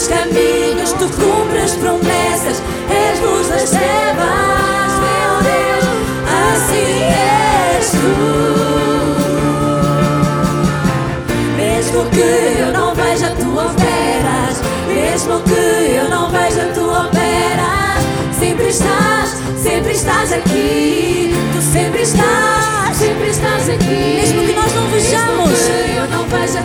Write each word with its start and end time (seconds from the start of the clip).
os 0.00 0.06
caminhos, 0.08 0.92
tu 0.92 1.06
cumpres 1.10 1.72
promessas, 1.72 2.62
és 2.88 3.20
luz 3.20 3.48
das 3.48 3.68
trevas, 3.68 4.92
meu 5.04 5.42
Deus, 5.44 5.84
assim 6.54 7.04
és 7.04 7.90
tu. 7.90 8.14
Mesmo 11.54 12.04
que 12.10 12.60
eu 12.60 12.72
não 12.72 12.94
veja 12.94 13.28
tu 13.38 13.52
operas, 13.52 14.62
mesmo 14.88 15.40
que 15.40 15.96
eu 15.96 16.08
não 16.08 16.30
veja 16.30 16.64
tu 16.72 16.84
operas, 16.86 18.02
sempre 18.38 18.68
estás, 18.68 19.36
sempre 19.62 19.92
estás 19.92 20.32
aqui, 20.32 21.34
tu 21.52 21.60
sempre 21.60 22.02
estás, 22.02 22.96
sempre 22.96 23.28
estás 23.28 23.68
aqui. 23.68 24.20
Mesmo 24.20 24.46
que 24.46 24.52
nós 24.54 24.74
não 24.74 24.88
vejamos 24.88 25.90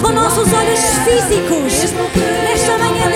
com 0.02 0.09
nossos 0.11 0.52
olhos 0.53 0.80
físicos, 1.03 1.94
nesta 2.44 2.77
manhã 2.77 3.09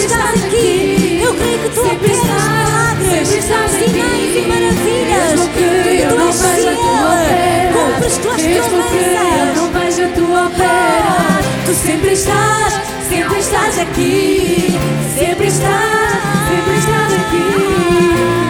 estás 0.00 0.44
aqui. 0.44 1.20
Eu 1.22 1.34
creio 1.34 1.58
que 1.58 1.68
tu 1.70 1.80
operas 1.80 2.22
milagres, 2.24 3.28
sinais 3.28 4.36
e 4.36 4.46
maravilhas. 4.46 5.30
Mesmo 5.30 5.48
que 5.48 6.02
eu 6.02 6.18
não 6.18 6.32
veja 6.32 6.70
a 6.70 6.74
tua 6.74 7.14
opera, 7.14 7.72
cumpres 7.72 8.18
tuas. 8.18 8.42
Eu 8.42 8.70
não 9.56 9.70
vejo 9.72 10.02
a 10.02 10.06
ah, 10.06 10.12
tua 10.14 10.46
opera, 10.46 11.16
tu 11.66 11.74
sempre 11.74 12.12
estás, 12.12 12.80
sempre 13.08 13.38
estás 13.38 13.78
aqui. 13.78 14.78
Sempre 15.18 15.46
estás, 15.46 16.20
sempre 16.48 16.78
estás 16.78 17.12
aqui. 17.14 18.45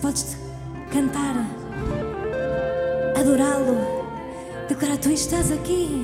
podes 0.00 0.36
cantar, 0.92 1.46
adorá-lo, 3.16 3.76
declarar: 4.68 4.98
Tu 4.98 5.10
estás 5.10 5.52
aqui. 5.52 6.02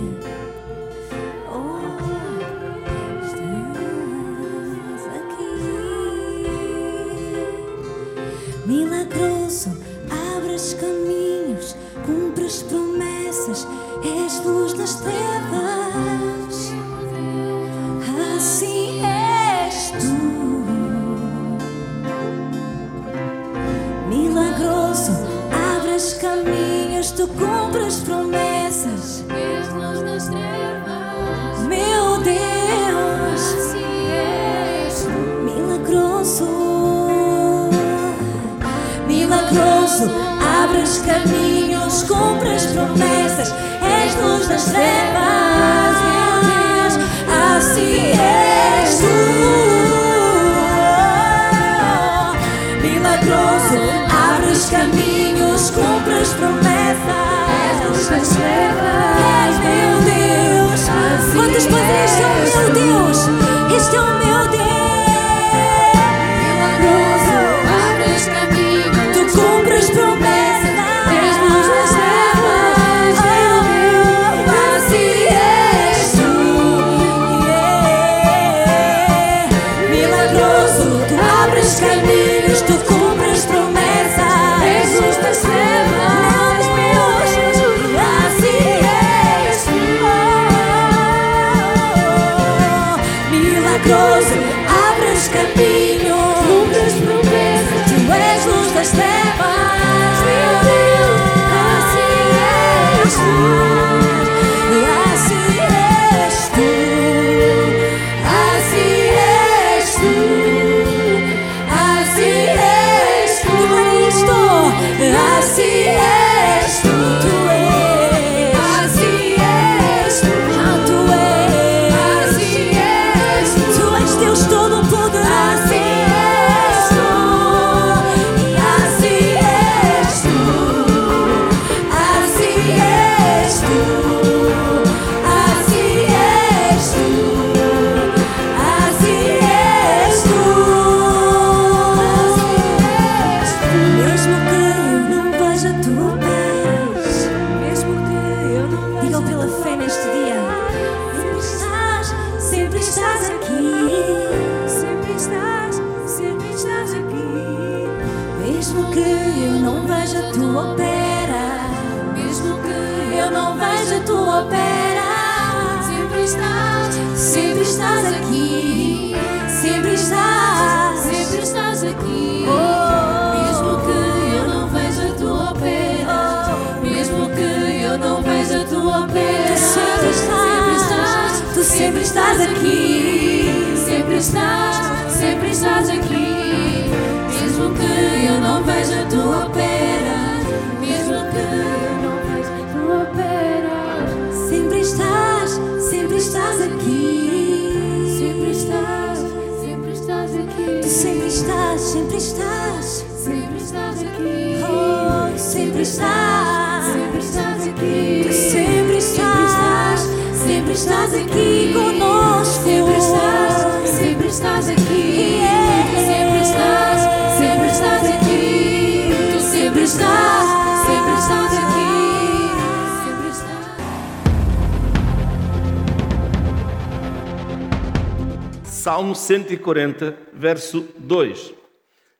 Salmo 228.86 229.16
140, 229.16 230.16
verso 230.32 230.88
2. 230.96 231.52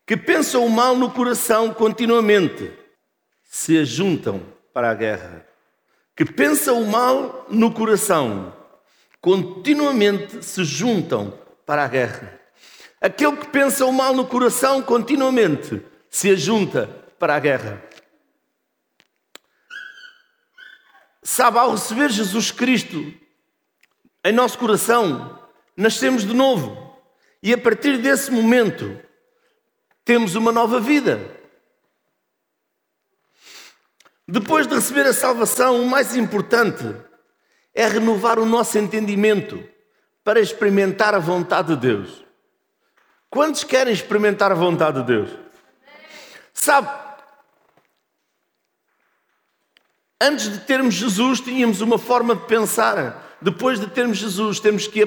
Que 0.05 0.17
pensam 0.17 0.67
o 0.67 0.69
mal 0.69 0.97
no 0.97 1.13
coração 1.13 1.73
continuamente, 1.73 2.73
se 3.45 3.79
ajuntam 3.79 4.43
para 4.75 4.91
a 4.91 4.95
guerra. 4.95 5.47
Que 6.17 6.25
pensam 6.25 6.83
o 6.83 6.91
mal 6.91 7.47
no 7.49 7.73
coração, 7.73 8.53
continuamente 9.21 10.45
se 10.45 10.65
juntam 10.65 11.39
para 11.65 11.85
a 11.85 11.87
guerra. 11.87 12.37
Aquele 13.01 13.37
que 13.37 13.47
pensa 13.47 13.87
o 13.87 13.93
mal 13.93 14.13
no 14.13 14.27
coração 14.27 14.83
continuamente 14.83 15.81
se 16.11 16.31
ajunta 16.31 16.89
para 17.17 17.37
a 17.37 17.39
guerra. 17.39 17.81
Sabe, 21.23 21.61
ao 21.61 21.71
receber 21.71 22.11
Jesus 22.11 22.51
Cristo 22.51 23.15
em 24.25 24.33
nosso 24.33 24.59
coração, 24.59 25.46
nascemos 25.77 26.25
de 26.25 26.33
novo. 26.33 26.87
E 27.43 27.53
a 27.53 27.59
partir 27.59 27.99
desse 27.99 28.31
momento, 28.31 28.99
temos 30.05 30.35
uma 30.35 30.51
nova 30.51 30.81
vida. 30.81 31.21
Depois 34.27 34.67
de 34.67 34.75
receber 34.75 35.07
a 35.07 35.13
salvação, 35.13 35.83
o 35.83 35.89
mais 35.89 36.17
importante 36.17 36.85
é 37.75 37.87
renovar 37.87 38.39
o 38.39 38.47
nosso 38.47 38.79
entendimento 38.79 39.63
para 40.25 40.41
experimentar 40.41 41.15
a 41.15 41.19
vontade 41.19 41.75
de 41.75 41.77
Deus. 41.77 42.25
Quantos 43.31 43.63
querem 43.63 43.93
experimentar 43.93 44.51
a 44.51 44.55
vontade 44.55 45.01
de 45.01 45.07
Deus? 45.07 45.31
Sabe, 46.53 46.89
antes 50.21 50.51
de 50.51 50.59
termos 50.61 50.95
Jesus, 50.95 51.41
tínhamos 51.41 51.81
uma 51.81 51.99
forma 51.99 52.35
de 52.35 52.47
pensar. 52.47 53.37
Depois 53.41 53.79
de 53.79 53.87
termos 53.87 54.17
Jesus, 54.17 54.59
temos 54.59 54.89
que 54.89 55.07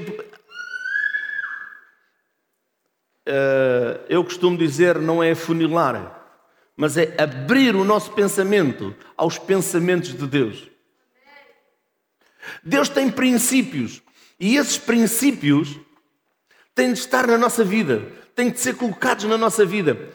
eh, 3.25 3.99
eu 4.09 4.23
costumo 4.23 4.57
dizer, 4.57 4.97
não 4.97 5.21
é 5.21 5.31
afunilar, 5.31 6.19
mas 6.75 6.97
é 6.97 7.15
abrir 7.21 7.75
o 7.75 7.83
nosso 7.83 8.11
pensamento 8.13 8.95
aos 9.15 9.37
pensamentos 9.37 10.13
de 10.13 10.25
Deus. 10.25 10.69
Deus 12.63 12.89
tem 12.89 13.11
princípios 13.11 14.01
e 14.39 14.55
esses 14.55 14.77
princípios 14.77 15.77
têm 16.73 16.93
de 16.93 16.99
estar 16.99 17.27
na 17.27 17.37
nossa 17.37 17.63
vida, 17.63 18.11
têm 18.33 18.49
de 18.49 18.59
ser 18.59 18.75
colocados 18.75 19.25
na 19.25 19.37
nossa 19.37 19.65
vida. 19.65 20.09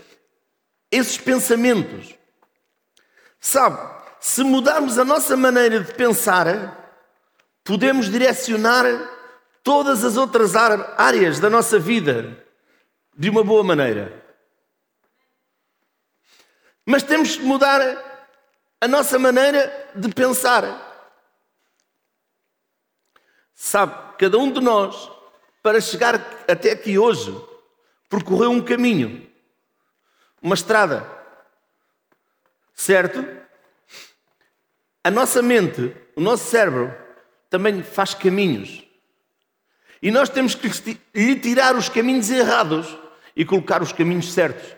Esses 0.91 1.19
pensamentos. 1.19 2.15
Sabe, 3.39 3.79
se 4.19 4.43
mudarmos 4.43 4.99
a 4.99 5.05
nossa 5.05 5.37
maneira 5.37 5.81
de 5.81 5.93
pensar, 5.93 7.03
podemos 7.63 8.11
direcionar 8.11 8.87
todas 9.63 10.03
as 10.03 10.17
outras 10.17 10.57
áreas 10.57 11.39
da 11.39 11.51
nossa 11.51 11.79
vida 11.79 12.44
de 13.17 13.31
uma 13.31 13.45
boa 13.45 13.63
maneira. 13.63 14.23
Mas 16.85 17.03
temos 17.03 17.37
que 17.37 17.43
mudar 17.43 17.81
a 18.81 18.89
nossa 18.89 19.19
maneira 19.19 19.93
de 19.95 20.09
pensar. 20.13 20.83
Sabe, 23.55 24.17
cada 24.19 24.37
um 24.37 24.53
de 24.53 24.61
nós, 24.61 25.11
para 25.63 25.81
chegar 25.81 26.17
até 26.47 26.73
aqui 26.73 26.99
hoje, 26.99 27.35
percorreu 28.09 28.51
um 28.51 28.63
caminho, 28.63 29.31
uma 30.43 30.55
estrada, 30.55 31.09
certo? 32.75 33.25
A 35.03 35.11
nossa 35.11 35.41
mente, 35.41 35.97
o 36.15 36.21
nosso 36.21 36.45
cérebro, 36.45 36.95
também 37.49 37.83
faz 37.83 38.13
caminhos. 38.13 38.85
E 40.03 40.11
nós 40.11 40.29
temos 40.29 40.55
que 40.55 40.69
lhe 41.15 41.41
tirar 41.41 41.77
os 41.77 41.89
caminhos 41.89 42.31
errados 42.31 43.04
e 43.37 43.45
colocar 43.45 43.83
os 43.83 43.93
caminhos 43.93 44.33
certos. 44.33 44.77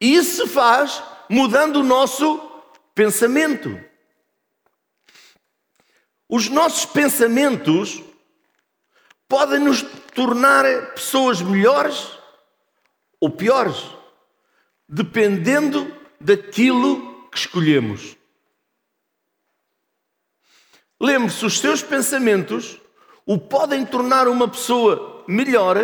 E 0.00 0.14
isso 0.14 0.46
se 0.46 0.52
faz 0.52 1.02
mudando 1.28 1.76
o 1.76 1.84
nosso 1.84 2.38
pensamento. 2.94 3.78
Os 6.28 6.48
nossos 6.48 6.84
pensamentos 6.84 8.02
podem 9.28 9.60
nos 9.60 9.82
tornar 10.14 10.64
pessoas 10.94 11.40
melhores 11.40 12.18
ou 13.20 13.30
piores, 13.30 13.76
dependendo 14.88 15.94
daquilo 16.20 17.28
que 17.30 17.38
escolhemos. 17.38 18.16
Lembre-se, 21.00 21.44
os 21.44 21.58
seus 21.58 21.82
pensamentos 21.82 22.80
o 23.28 23.36
podem 23.36 23.84
tornar 23.84 24.26
uma 24.26 24.48
pessoa 24.48 25.22
melhor 25.28 25.76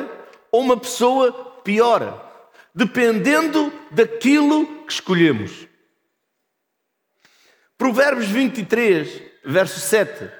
ou 0.50 0.62
uma 0.62 0.78
pessoa 0.78 1.30
pior, 1.62 2.48
dependendo 2.74 3.70
daquilo 3.90 4.66
que 4.86 4.92
escolhemos. 4.94 5.68
Provérbios 7.76 8.28
23, 8.28 9.22
verso 9.44 9.78
7. 9.78 10.30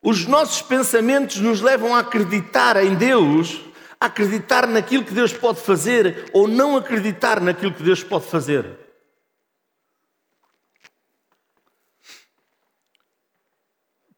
Os 0.00 0.24
nossos 0.24 0.62
pensamentos 0.62 1.38
nos 1.38 1.60
levam 1.60 1.96
a 1.96 1.98
acreditar 1.98 2.76
em 2.76 2.94
Deus, 2.94 3.67
acreditar 4.00 4.66
naquilo 4.66 5.04
que 5.04 5.14
Deus 5.14 5.32
pode 5.32 5.60
fazer 5.60 6.30
ou 6.32 6.46
não 6.46 6.76
acreditar 6.76 7.40
naquilo 7.40 7.74
que 7.74 7.82
Deus 7.82 8.02
pode 8.02 8.26
fazer. 8.26 8.78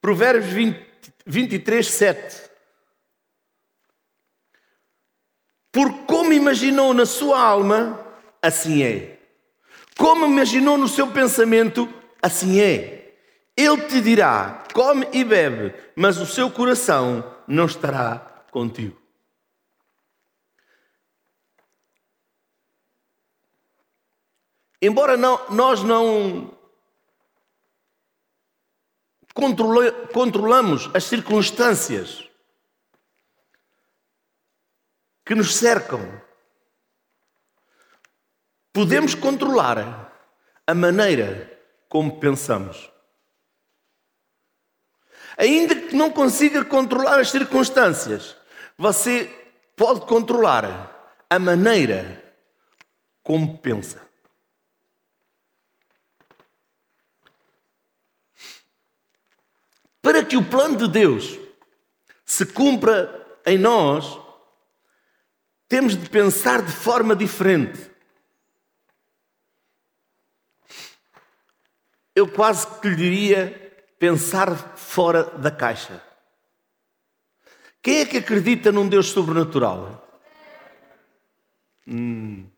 Provérbios 0.00 0.52
20, 0.52 0.86
23, 1.26 1.86
7. 1.86 2.50
Por 5.72 6.04
como 6.06 6.32
imaginou 6.32 6.92
na 6.92 7.06
sua 7.06 7.40
alma, 7.40 8.04
assim 8.42 8.82
é. 8.82 9.18
Como 9.96 10.26
imaginou 10.26 10.76
no 10.76 10.88
seu 10.88 11.06
pensamento, 11.08 11.88
assim 12.20 12.60
é. 12.60 13.14
Ele 13.56 13.76
te 13.86 14.00
dirá: 14.00 14.64
come 14.72 15.06
e 15.12 15.22
bebe, 15.22 15.74
mas 15.94 16.16
o 16.16 16.26
seu 16.26 16.50
coração 16.50 17.36
não 17.46 17.66
estará 17.66 18.44
contigo. 18.50 18.99
Embora 24.82 25.16
não- 25.16 25.48
nós 25.50 25.82
não 25.82 26.56
controla- 29.34 29.92
controlamos 30.08 30.88
as 30.94 31.04
circunstâncias 31.04 32.28
que 35.24 35.34
nos 35.34 35.54
cercam, 35.54 36.00
podemos 38.72 39.14
controlar 39.14 40.10
a 40.66 40.74
maneira 40.74 41.58
como 41.88 42.18
pensamos. 42.18 42.90
Ainda 45.36 45.74
que 45.74 45.94
não 45.94 46.10
consiga 46.10 46.64
controlar 46.64 47.20
as 47.20 47.30
circunstâncias, 47.30 48.36
você 48.76 49.26
pode 49.76 50.00
controlar 50.06 51.22
a 51.28 51.38
maneira 51.38 52.34
como 53.22 53.58
pensa. 53.58 54.09
Para 60.10 60.24
que 60.24 60.36
o 60.36 60.44
plano 60.44 60.76
de 60.76 60.88
Deus 60.88 61.38
se 62.26 62.44
cumpra 62.44 63.24
em 63.46 63.56
nós, 63.56 64.18
temos 65.68 65.96
de 65.96 66.08
pensar 66.08 66.62
de 66.62 66.72
forma 66.72 67.14
diferente. 67.14 67.88
Eu 72.12 72.26
quase 72.26 72.66
que 72.80 72.88
lhe 72.88 72.96
diria 72.96 73.84
pensar 74.00 74.52
fora 74.76 75.22
da 75.22 75.48
caixa. 75.48 76.02
Quem 77.80 77.98
é 77.98 78.04
que 78.04 78.16
acredita 78.16 78.72
num 78.72 78.88
Deus 78.88 79.10
sobrenatural? 79.10 80.20
Hum. 81.86 82.50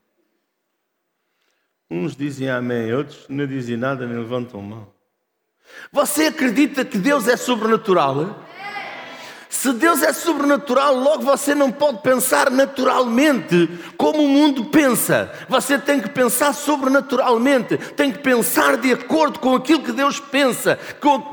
Uns 1.90 2.16
dizem 2.16 2.49
amém, 2.49 2.94
outros 2.94 3.28
não 3.28 3.47
dizem 3.47 3.76
nada 3.76 4.06
nem 4.06 4.16
levantam 4.16 4.62
mão. 4.62 5.01
Você 5.91 6.26
acredita 6.26 6.85
que 6.85 6.99
Deus 6.99 7.29
é 7.29 7.37
sobrenatural? 7.37 8.43
Se 9.52 9.71
Deus 9.75 10.02
é 10.02 10.14
sobrenatural, 10.14 10.95
logo 10.97 11.25
você 11.25 11.55
não 11.55 11.71
pode 11.71 11.99
pensar 11.99 12.50
naturalmente 12.50 13.69
como 13.99 14.23
o 14.23 14.29
mundo 14.29 14.64
pensa. 14.64 15.31
Você 15.47 15.79
tem 15.79 16.00
que 16.00 16.09
pensar 16.09 16.55
sobrenaturalmente, 16.55 17.76
tem 17.76 18.11
que 18.11 18.19
pensar 18.19 18.79
de 18.79 18.91
acordo 18.91 19.38
com 19.38 19.55
aquilo 19.55 19.83
que 19.83 19.93
Deus 19.93 20.19
pensa, 20.19 20.79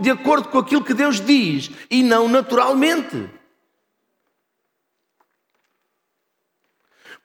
de 0.01 0.11
acordo 0.11 0.49
com 0.49 0.59
aquilo 0.59 0.83
que 0.83 0.93
Deus 0.93 1.21
diz 1.21 1.71
e 1.89 2.03
não 2.03 2.27
naturalmente. 2.27 3.29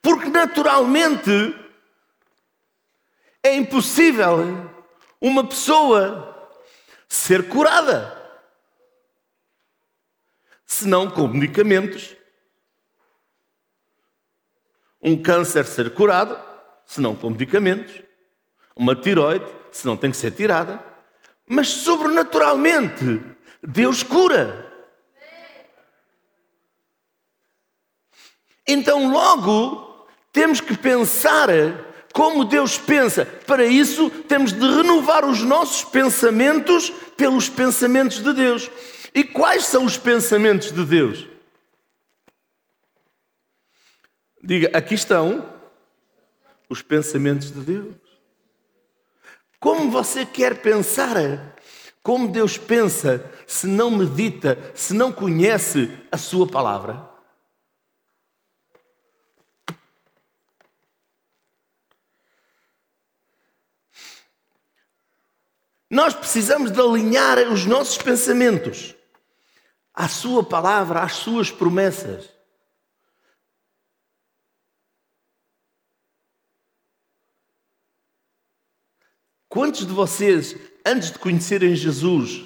Porque 0.01 0.29
naturalmente 0.29 1.57
é 3.43 3.57
impossível 3.57 4.71
uma 5.21 5.45
pessoa 5.45 6.34
ser 7.15 7.49
curada, 7.49 8.21
senão 10.67 11.09
com 11.09 11.29
medicamentos. 11.29 12.17
Um 15.01 15.23
câncer 15.23 15.65
ser 15.65 15.95
curado, 15.95 16.37
senão 16.85 17.15
com 17.15 17.31
medicamentos. 17.31 18.03
Uma 18.75 18.97
tiroide, 18.97 19.47
senão 19.71 19.97
tem 19.97 20.11
que 20.11 20.17
ser 20.17 20.33
tirada. 20.33 20.85
Mas 21.47 21.69
sobrenaturalmente, 21.69 23.23
Deus 23.63 24.03
cura. 24.03 24.73
Então, 28.67 29.13
logo, 29.13 30.09
temos 30.33 30.61
que 30.61 30.77
pensar 30.77 31.49
como 32.15 32.45
Deus 32.45 32.79
pensa. 32.79 33.27
Para 33.27 33.67
isso, 33.67 34.09
temos 34.09 34.53
de 34.53 34.61
renovar 34.61 35.25
os 35.25 35.43
nossos 35.43 35.83
pensamentos 35.83 36.91
pelos 37.17 37.49
pensamentos 37.49 38.23
de 38.23 38.33
Deus. 38.33 38.71
E 39.13 39.25
quais 39.25 39.65
são 39.65 39.85
os 39.85 39.99
pensamentos 39.99 40.71
de 40.71 40.85
Deus? 40.85 41.27
Diga, 44.41 44.71
aqui 44.73 44.95
estão 44.95 45.53
os 46.69 46.83
pensamentos 46.83 47.51
de 47.51 47.61
Deus. 47.61 47.97
Como 49.59 49.91
você 49.91 50.25
quer 50.25 50.63
pensar? 50.63 51.57
Como 52.01 52.29
Deus 52.29 52.57
pensa 52.57 53.29
se 53.45 53.67
não 53.67 53.91
medita, 53.91 54.57
se 54.73 54.95
não 54.95 55.11
conhece 55.11 55.91
a 56.13 56.17
Sua 56.17 56.47
palavra? 56.47 57.14
Nós 65.95 66.13
precisamos 66.13 66.73
de 66.73 66.81
alinhar 66.81 67.39
os 67.53 67.67
nossos 67.67 67.97
pensamentos 67.97 68.97
à 69.95 70.09
Sua 70.09 70.43
palavra, 70.43 71.01
às 71.01 71.13
Suas 71.13 71.53
promessas. 71.53 72.29
Quantos 79.49 79.87
de 79.87 79.93
vocês, 79.93 80.57
antes 80.85 81.13
de 81.13 81.19
conhecerem 81.21 81.77
Jesus 81.77 82.43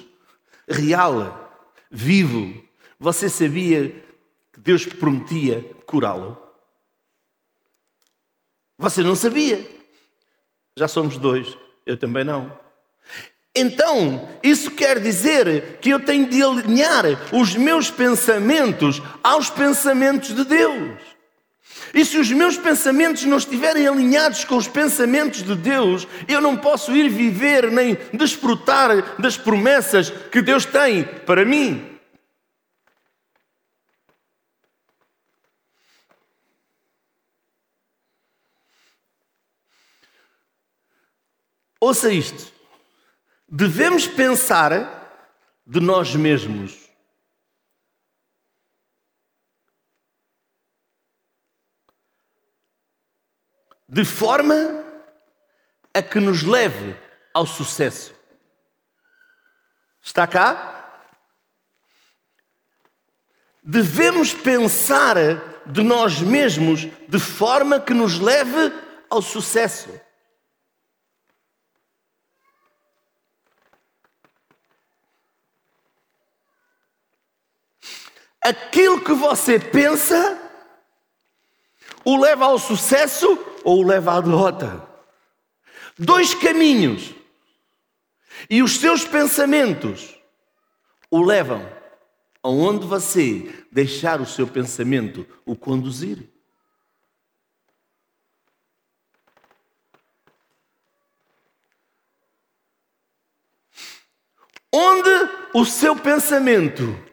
real, 0.67 1.51
vivo, 1.89 2.63
você 2.99 3.27
sabia 3.27 3.89
que 4.53 4.59
Deus 4.59 4.85
prometia 4.85 5.63
curá-lo? 5.87 6.37
Você 8.77 9.01
não 9.01 9.15
sabia. 9.15 9.67
Já 10.77 10.87
somos 10.87 11.17
dois, 11.17 11.57
eu 11.83 11.97
também 11.97 12.23
não. 12.23 12.68
Então, 13.59 14.29
isso 14.41 14.71
quer 14.71 15.01
dizer 15.01 15.79
que 15.81 15.89
eu 15.89 15.99
tenho 15.99 16.29
de 16.29 16.41
alinhar 16.41 17.03
os 17.33 17.57
meus 17.57 17.91
pensamentos 17.91 19.01
aos 19.21 19.49
pensamentos 19.49 20.33
de 20.33 20.45
Deus. 20.45 20.97
E 21.93 22.05
se 22.05 22.17
os 22.17 22.31
meus 22.31 22.55
pensamentos 22.55 23.25
não 23.25 23.35
estiverem 23.35 23.85
alinhados 23.85 24.45
com 24.45 24.55
os 24.55 24.69
pensamentos 24.69 25.43
de 25.43 25.55
Deus, 25.55 26.07
eu 26.25 26.39
não 26.39 26.55
posso 26.55 26.95
ir 26.95 27.09
viver 27.09 27.69
nem 27.69 27.97
desfrutar 28.13 29.19
das 29.19 29.35
promessas 29.35 30.09
que 30.31 30.41
Deus 30.41 30.63
tem 30.63 31.03
para 31.03 31.43
mim. 31.43 31.85
Ouça 41.81 42.09
isto 42.13 42.58
devemos 43.51 44.07
pensar 44.07 44.71
de 45.65 45.79
nós 45.79 46.15
mesmos. 46.15 46.89
De 53.87 54.05
forma 54.05 54.85
a 55.93 56.01
que 56.01 56.19
nos 56.19 56.43
leve 56.43 56.95
ao 57.33 57.45
sucesso. 57.45 58.13
Está 60.01 60.27
cá? 60.27 60.75
Devemos 63.63 64.33
pensar 64.33 65.15
de 65.65 65.81
nós 65.83 66.19
mesmos 66.19 66.87
de 67.07 67.19
forma 67.19 67.79
que 67.79 67.93
nos 67.93 68.19
leve 68.19 68.73
ao 69.09 69.21
sucesso. 69.21 69.89
Aquilo 78.41 79.01
que 79.01 79.13
você 79.13 79.59
pensa 79.59 80.37
o 82.05 82.17
leva 82.17 82.45
ao 82.45 82.57
sucesso 82.57 83.27
ou 83.63 83.79
o 83.79 83.87
leva 83.87 84.17
à 84.17 84.21
derrota. 84.21 84.87
Dois 85.97 86.33
caminhos. 86.33 87.13
E 88.49 88.63
os 88.63 88.77
seus 88.77 89.03
pensamentos 89.03 90.17
o 91.11 91.21
levam 91.21 91.67
aonde 92.41 92.85
você 92.85 93.65
deixar 93.71 94.21
o 94.21 94.25
seu 94.25 94.47
pensamento 94.47 95.27
o 95.45 95.55
conduzir. 95.55 96.29
Onde 104.71 105.09
o 105.53 105.65
seu 105.65 105.95
pensamento 105.95 107.08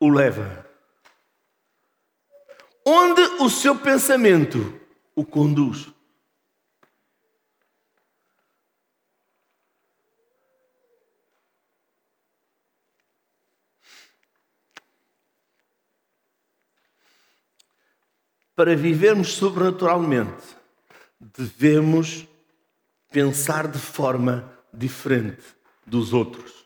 o 0.00 0.08
leva? 0.08 0.66
Onde 2.84 3.20
o 3.42 3.50
seu 3.50 3.78
pensamento 3.78 4.80
o 5.14 5.24
conduz? 5.24 5.92
Para 18.56 18.74
vivermos 18.76 19.34
sobrenaturalmente, 19.34 20.42
devemos 21.18 22.26
pensar 23.10 23.66
de 23.68 23.78
forma 23.78 24.52
diferente 24.72 25.42
dos 25.86 26.12
outros 26.12 26.59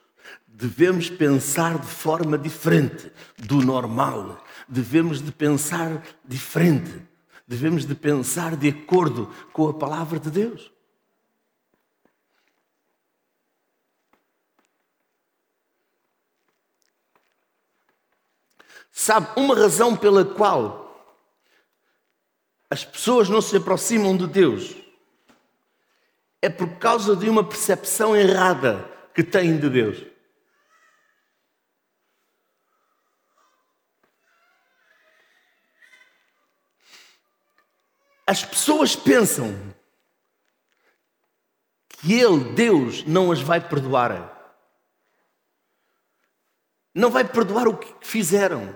devemos 0.64 1.10
pensar 1.10 1.78
de 1.78 1.86
forma 1.86 2.38
diferente 2.38 3.12
do 3.36 3.56
normal. 3.56 4.42
Devemos 4.66 5.20
de 5.20 5.30
pensar 5.30 6.02
diferente. 6.24 7.06
Devemos 7.46 7.84
de 7.84 7.94
pensar 7.94 8.56
de 8.56 8.70
acordo 8.70 9.30
com 9.52 9.68
a 9.68 9.74
palavra 9.74 10.18
de 10.18 10.30
Deus. 10.30 10.72
Sabe, 18.90 19.28
uma 19.36 19.54
razão 19.54 19.94
pela 19.94 20.24
qual 20.24 21.14
as 22.70 22.86
pessoas 22.86 23.28
não 23.28 23.42
se 23.42 23.56
aproximam 23.56 24.16
de 24.16 24.26
Deus 24.26 24.74
é 26.40 26.48
por 26.48 26.78
causa 26.78 27.14
de 27.14 27.28
uma 27.28 27.44
percepção 27.44 28.16
errada 28.16 28.88
que 29.14 29.22
têm 29.22 29.58
de 29.58 29.68
Deus. 29.68 30.13
As 38.26 38.44
pessoas 38.44 38.96
pensam 38.96 39.54
que 41.88 42.12
Ele, 42.12 42.52
Deus, 42.54 43.04
não 43.04 43.30
as 43.30 43.40
vai 43.40 43.60
perdoar. 43.60 44.32
Não 46.94 47.10
vai 47.10 47.24
perdoar 47.24 47.68
o 47.68 47.76
que 47.76 48.06
fizeram. 48.06 48.74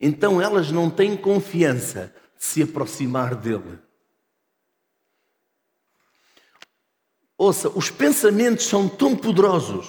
Então 0.00 0.40
elas 0.40 0.70
não 0.70 0.90
têm 0.90 1.16
confiança 1.16 2.14
de 2.36 2.44
se 2.44 2.62
aproximar 2.62 3.34
dele. 3.34 3.78
Ouça, 7.36 7.68
os 7.68 7.90
pensamentos 7.90 8.66
são 8.66 8.88
tão 8.88 9.16
poderosos 9.16 9.86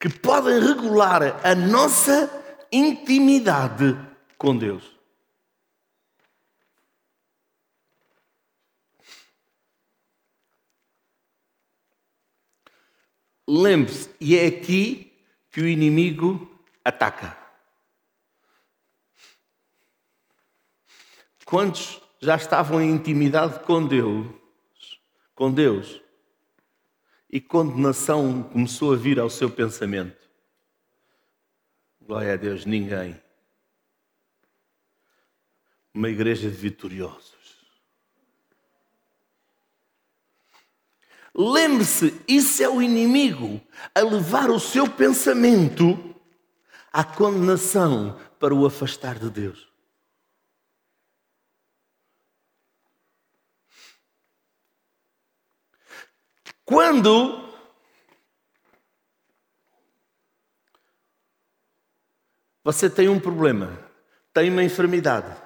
que 0.00 0.08
podem 0.08 0.60
regular 0.60 1.22
a 1.46 1.54
nossa 1.54 2.30
intimidade 2.70 3.96
com 4.38 4.56
Deus. 4.56 4.94
Lembre-se, 13.46 14.10
e 14.20 14.36
é 14.36 14.46
aqui 14.46 15.12
que 15.50 15.60
o 15.60 15.68
inimigo 15.68 16.50
ataca. 16.84 17.38
Quantos 21.44 22.00
já 22.20 22.36
estavam 22.36 22.80
em 22.80 22.90
intimidade 22.90 23.60
com 23.60 23.86
Deus, 23.86 24.26
com 25.34 25.52
Deus, 25.52 26.00
e 27.30 27.40
condenação 27.40 28.42
começou 28.42 28.94
a 28.94 28.96
vir 28.96 29.20
ao 29.20 29.28
seu 29.28 29.50
pensamento? 29.50 30.28
Glória 32.00 32.32
a 32.32 32.36
Deus, 32.36 32.64
ninguém. 32.64 33.23
Uma 35.94 36.10
igreja 36.10 36.50
de 36.50 36.56
vitoriosos. 36.56 37.32
Lembre-se, 41.36 42.20
isso 42.28 42.62
é 42.62 42.68
o 42.68 42.82
inimigo 42.82 43.60
a 43.94 44.00
levar 44.00 44.50
o 44.50 44.60
seu 44.60 44.88
pensamento 44.88 46.14
à 46.92 47.02
condenação 47.02 48.20
para 48.38 48.54
o 48.54 48.66
afastar 48.66 49.18
de 49.18 49.30
Deus. 49.30 49.68
Quando 56.64 57.52
você 62.62 62.88
tem 62.88 63.08
um 63.08 63.20
problema, 63.20 63.78
tem 64.32 64.50
uma 64.50 64.62
enfermidade, 64.62 65.43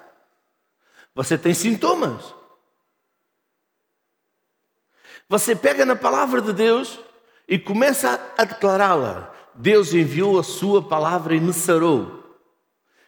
você 1.13 1.37
tem 1.37 1.53
sintomas, 1.53 2.33
você 5.27 5.55
pega 5.55 5.85
na 5.85 5.95
palavra 5.95 6.41
de 6.41 6.53
Deus 6.53 6.99
e 7.47 7.59
começa 7.59 8.33
a 8.37 8.45
declará-la. 8.45 9.33
Deus 9.53 9.93
enviou 9.93 10.39
a 10.39 10.43
sua 10.43 10.81
palavra 10.81 11.35
e 11.35 11.39
me 11.39 11.53
sarou. 11.53 12.23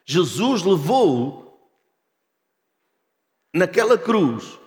Jesus 0.05 0.61
levou 0.63 1.71
naquela 3.53 3.97
cruz, 3.97 4.59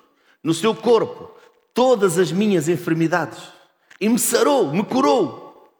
no 0.42 0.52
seu 0.54 0.74
corpo, 0.74 1.30
todas 1.72 2.18
as 2.18 2.32
minhas 2.32 2.68
enfermidades 2.68 3.54
e 4.00 4.08
me 4.08 4.18
sarou, 4.18 4.72
me 4.72 4.84
curou. 4.84 5.70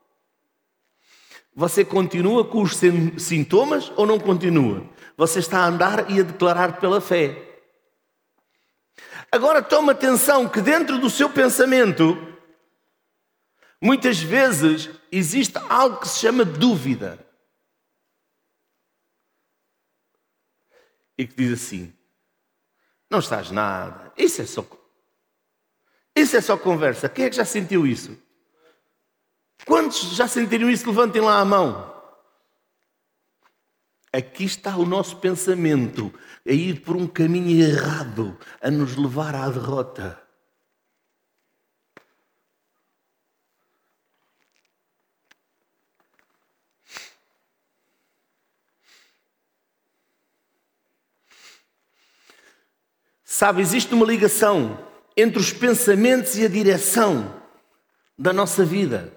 Você 1.55 1.85
continua 1.85 2.45
com 2.45 2.63
os 2.63 2.77
sintomas 3.19 3.93
ou 3.97 4.07
não 4.07 4.19
continua? 4.19 4.83
Você 5.17 5.39
está 5.39 5.61
a 5.61 5.67
andar 5.67 6.11
e 6.11 6.21
a 6.21 6.25
declarar 6.25 6.81
pela 6.81 7.01
fé. 7.01 7.63
Agora 9.31 9.63
toma 9.63 9.93
atenção 9.93 10.49
que 10.49 10.61
dentro 10.61 10.99
do 10.99 11.11
seu 11.11 11.31
pensamento, 11.31 12.17
muitas 13.81 14.21
vezes 14.21 14.91
existe 15.11 15.59
algo 15.69 16.01
que 16.01 16.09
se 16.09 16.21
chama 16.21 16.45
dúvida. 16.45 17.19
E 21.17 21.27
que 21.27 21.35
diz 21.35 21.53
assim: 21.53 21.93
não 23.11 23.21
estás 23.21 23.51
nada, 23.51 24.13
isso 24.17 24.43
é 24.43 24.47
só. 24.47 24.67
Isso 26.17 26.37
é 26.37 26.41
só 26.41 26.57
conversa. 26.57 27.09
Quem 27.09 27.25
é 27.25 27.31
que 27.31 27.37
já 27.37 27.45
sentiu 27.45 27.87
isso? 27.87 28.17
Quantos 29.67 30.15
já 30.15 30.29
sentiram 30.29 30.71
isso? 30.71 30.87
Levantem 30.89 31.21
lá 31.23 31.39
a 31.39 31.45
mão. 31.45 31.94
Aqui 34.15 34.45
está 34.45 34.77
o 34.77 34.87
nosso 34.87 35.17
pensamento 35.17 36.15
a 36.47 36.53
ir 36.53 36.83
por 36.83 36.95
um 36.95 37.05
caminho 37.05 37.67
errado, 37.67 38.39
a 38.61 38.71
nos 38.71 38.95
levar 38.95 39.35
à 39.35 39.51
derrota. 39.51 40.23
Sabe, 53.25 53.63
existe 53.63 53.93
uma 53.93 54.07
ligação 54.07 54.79
entre 55.17 55.41
os 55.41 55.53
pensamentos 55.53 56.39
e 56.39 56.45
a 56.45 56.49
direção 56.49 57.43
da 58.17 58.33
nossa 58.33 58.65
vida. 58.65 59.13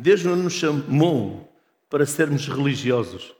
Deus 0.00 0.24
não 0.24 0.34
nos 0.34 0.54
chamou 0.54 1.52
para 1.90 2.06
sermos 2.06 2.48
religiosos. 2.48 3.34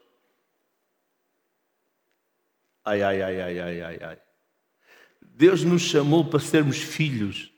Ai, 2.85 3.03
ai, 3.03 3.23
ai, 3.23 3.41
ai, 3.41 3.61
ai, 3.61 3.83
ai, 3.83 3.99
ai. 4.03 4.19
Deus 5.23 5.65
nos 5.65 5.83
chamou 5.83 6.25
para 6.25 6.41
sermos 6.41 6.79
filhos. 6.79 7.51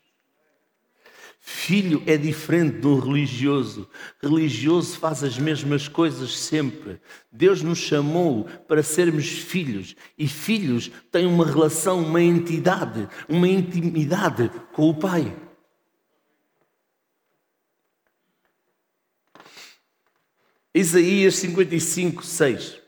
Filho 1.40 2.02
é 2.06 2.16
diferente 2.16 2.78
do 2.78 2.96
religioso. 3.00 3.90
Religioso 4.22 4.96
faz 4.96 5.24
as 5.24 5.36
mesmas 5.36 5.88
coisas 5.88 6.38
sempre. 6.38 7.00
Deus 7.32 7.60
nos 7.62 7.78
chamou 7.78 8.44
para 8.44 8.82
sermos 8.84 9.26
filhos. 9.26 9.96
E 10.16 10.28
filhos 10.28 10.90
têm 11.10 11.26
uma 11.26 11.44
relação, 11.44 12.00
uma 12.00 12.22
entidade, 12.22 13.08
uma 13.28 13.48
intimidade 13.48 14.48
com 14.72 14.88
o 14.88 14.94
Pai. 14.94 15.34
Isaías 20.74 21.34
55, 21.36 22.24
6. 22.24 22.80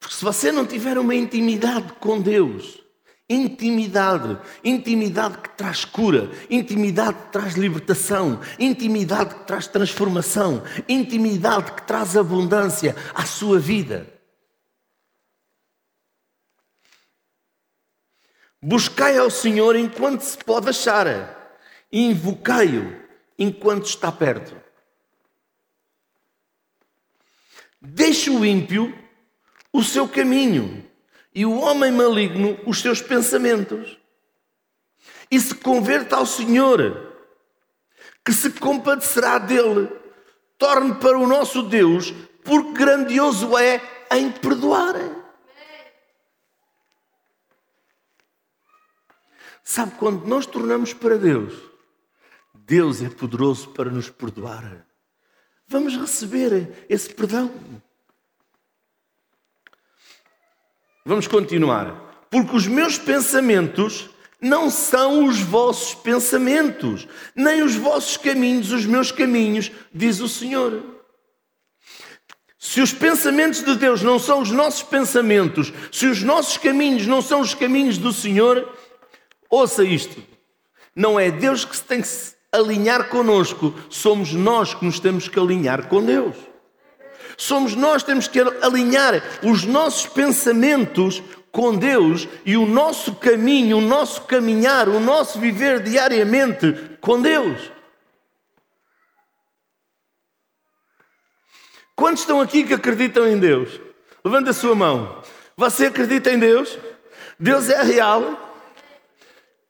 Porque 0.00 0.14
se 0.14 0.24
você 0.24 0.50
não 0.50 0.64
tiver 0.64 0.96
uma 0.96 1.14
intimidade 1.14 1.92
com 1.94 2.20
Deus, 2.20 2.80
intimidade, 3.28 4.38
intimidade 4.64 5.38
que 5.38 5.50
traz 5.50 5.84
cura, 5.84 6.30
intimidade 6.48 7.24
que 7.24 7.32
traz 7.32 7.54
libertação, 7.54 8.40
intimidade 8.58 9.34
que 9.34 9.46
traz 9.46 9.66
transformação, 9.66 10.62
intimidade 10.88 11.72
que 11.72 11.82
traz 11.82 12.16
abundância 12.16 12.96
à 13.14 13.26
sua 13.26 13.58
vida. 13.58 14.15
Buscai 18.68 19.16
ao 19.16 19.30
Senhor 19.30 19.76
enquanto 19.76 20.22
se 20.22 20.36
pode 20.38 20.70
achar, 20.70 21.06
e 21.92 22.04
invocai-o 22.06 23.00
enquanto 23.38 23.86
está 23.86 24.10
perto. 24.10 24.60
Deixe 27.80 28.28
o 28.28 28.44
ímpio 28.44 28.92
o 29.72 29.84
seu 29.84 30.08
caminho 30.08 30.84
e 31.32 31.46
o 31.46 31.60
homem 31.60 31.92
maligno 31.92 32.58
os 32.66 32.80
seus 32.80 33.00
pensamentos. 33.00 33.96
E 35.30 35.38
se 35.38 35.54
converta 35.54 36.16
ao 36.16 36.26
Senhor, 36.26 37.14
que 38.24 38.32
se 38.32 38.50
compadecerá 38.50 39.38
dele. 39.38 39.88
Torne 40.58 40.96
para 40.96 41.16
o 41.16 41.28
nosso 41.28 41.62
Deus, 41.62 42.12
porque 42.42 42.72
grandioso 42.72 43.56
é 43.56 43.80
em 44.10 44.28
perdoar. 44.28 45.25
Sabe, 49.68 49.96
quando 49.98 50.24
nós 50.28 50.46
tornamos 50.46 50.94
para 50.94 51.18
Deus, 51.18 51.52
Deus 52.54 53.02
é 53.02 53.08
poderoso 53.08 53.70
para 53.70 53.90
nos 53.90 54.08
perdoar. 54.08 54.86
Vamos 55.66 55.96
receber 55.96 56.86
esse 56.88 57.12
perdão. 57.12 57.52
Vamos 61.04 61.26
continuar. 61.26 62.26
Porque 62.30 62.54
os 62.54 62.68
meus 62.68 62.96
pensamentos 62.96 64.08
não 64.40 64.70
são 64.70 65.24
os 65.24 65.40
vossos 65.40 65.96
pensamentos, 65.96 67.08
nem 67.34 67.64
os 67.64 67.74
vossos 67.74 68.16
caminhos, 68.16 68.70
os 68.70 68.86
meus 68.86 69.10
caminhos, 69.10 69.72
diz 69.92 70.20
o 70.20 70.28
Senhor. 70.28 70.80
Se 72.56 72.80
os 72.80 72.92
pensamentos 72.92 73.64
de 73.64 73.74
Deus 73.74 74.00
não 74.00 74.20
são 74.20 74.42
os 74.42 74.52
nossos 74.52 74.84
pensamentos, 74.84 75.72
se 75.90 76.06
os 76.06 76.22
nossos 76.22 76.56
caminhos 76.56 77.04
não 77.08 77.20
são 77.20 77.40
os 77.40 77.52
caminhos 77.52 77.98
do 77.98 78.12
Senhor, 78.12 78.75
Ouça 79.50 79.84
isto. 79.84 80.22
Não 80.94 81.18
é 81.18 81.30
Deus 81.30 81.64
que 81.64 81.76
se 81.76 81.84
tem 81.84 82.00
que 82.00 82.08
alinhar 82.50 83.08
conosco, 83.08 83.74
somos 83.90 84.32
nós 84.32 84.74
que 84.74 84.84
nos 84.84 84.98
temos 84.98 85.28
que 85.28 85.38
alinhar 85.38 85.88
com 85.88 86.02
Deus. 86.02 86.36
Somos 87.36 87.74
nós 87.74 88.02
que 88.02 88.06
temos 88.06 88.28
que 88.28 88.40
alinhar 88.40 89.22
os 89.42 89.64
nossos 89.64 90.06
pensamentos 90.06 91.22
com 91.52 91.74
Deus 91.74 92.26
e 92.44 92.56
o 92.56 92.66
nosso 92.66 93.14
caminho, 93.14 93.78
o 93.78 93.80
nosso 93.80 94.22
caminhar, 94.22 94.88
o 94.88 95.00
nosso 95.00 95.38
viver 95.38 95.82
diariamente 95.82 96.98
com 97.00 97.20
Deus. 97.20 97.72
Quantos 101.94 102.20
estão 102.20 102.40
aqui 102.40 102.64
que 102.64 102.74
acreditam 102.74 103.26
em 103.26 103.38
Deus? 103.38 103.80
Levanta 104.24 104.50
a 104.50 104.54
sua 104.54 104.74
mão. 104.74 105.22
Você 105.56 105.86
acredita 105.86 106.30
em 106.30 106.38
Deus? 106.38 106.78
Deus 107.38 107.70
é 107.70 107.82
real? 107.82 108.45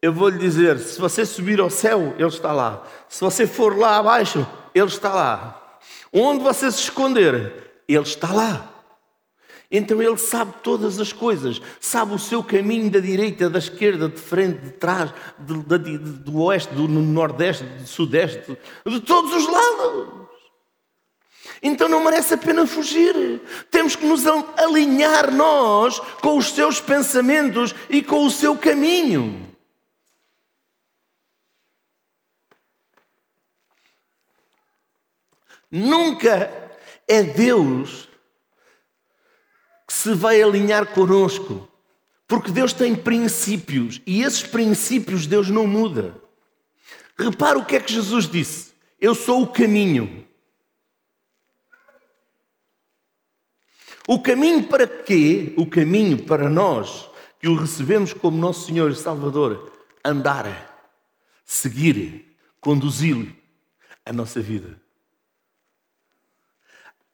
Eu 0.07 0.13
vou 0.13 0.29
lhe 0.29 0.39
dizer: 0.39 0.79
se 0.79 1.01
você 1.01 1.27
subir 1.27 1.59
ao 1.59 1.69
céu, 1.69 2.15
Ele 2.17 2.29
está 2.29 2.53
lá. 2.53 2.87
Se 3.09 3.21
você 3.21 3.45
for 3.45 3.77
lá 3.77 3.97
abaixo, 3.97 4.47
Ele 4.73 4.87
está 4.87 5.13
lá. 5.13 5.79
Onde 6.13 6.45
você 6.45 6.71
se 6.71 6.79
esconder, 6.79 7.81
Ele 7.89 8.03
está 8.03 8.33
lá. 8.33 8.73
Então 9.69 10.01
Ele 10.01 10.17
sabe 10.17 10.55
todas 10.63 11.01
as 11.01 11.13
coisas, 11.13 11.61
sabe 11.81 12.15
o 12.15 12.21
seu 12.21 12.41
caminho 12.41 12.89
da 12.89 13.01
direita, 13.01 13.51
da 13.51 13.59
esquerda, 13.59 14.09
de 14.09 14.21
frente, 14.21 14.61
de 14.61 14.71
trás, 14.71 15.13
de, 15.41 15.59
de, 15.59 15.79
de, 15.79 15.99
do 15.99 16.41
oeste, 16.43 16.73
do 16.73 16.87
nordeste, 16.87 17.65
do 17.65 17.89
sudeste, 17.89 18.57
de 18.87 19.01
todos 19.01 19.35
os 19.35 19.49
lados. 19.49 20.09
Então 21.61 21.89
não 21.89 22.05
merece 22.05 22.35
a 22.35 22.39
pena 22.39 22.65
fugir. 22.65 23.43
Temos 23.73 23.97
que 23.97 24.07
nos 24.07 24.25
alinhar 24.57 25.33
nós 25.35 25.99
com 26.21 26.39
os 26.39 26.53
seus 26.53 26.81
pensamentos 26.81 27.75
e 27.91 28.01
com 28.03 28.25
o 28.25 28.31
seu 28.31 28.57
caminho. 28.57 29.56
Nunca 35.71 36.71
é 37.09 37.23
Deus 37.23 38.09
que 39.87 39.93
se 39.93 40.15
vai 40.15 40.43
alinhar 40.43 40.93
conosco, 40.93 41.69
porque 42.27 42.51
Deus 42.51 42.73
tem 42.73 42.95
princípios 42.95 44.01
e 44.07 44.23
esses 44.23 44.43
princípios 44.43 45.27
Deus 45.27 45.49
não 45.49 45.67
muda. 45.67 46.15
Repara 47.19 47.59
o 47.59 47.65
que 47.65 47.77
é 47.77 47.81
que 47.81 47.93
Jesus 47.93 48.29
disse: 48.29 48.75
Eu 49.01 49.15
sou 49.15 49.43
o 49.43 49.47
caminho. 49.47 50.27
O 54.09 54.21
caminho 54.21 54.65
para 54.65 54.87
quê? 54.87 55.53
O 55.57 55.67
caminho 55.67 56.25
para 56.25 56.49
nós 56.49 57.11
que 57.41 57.49
o 57.49 57.57
recebemos 57.57 58.13
como 58.13 58.39
nosso 58.39 58.67
Senhor 58.67 58.91
e 58.91 58.95
Salvador, 58.95 59.73
andar, 60.05 60.93
seguir, 61.45 62.37
conduzir 62.61 63.35
a 64.05 64.13
nossa 64.13 64.41
vida. 64.41 64.81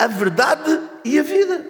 A 0.02 0.08
verdade 0.08 0.80
e 1.04 1.16
a 1.16 1.22
vida. 1.22 1.64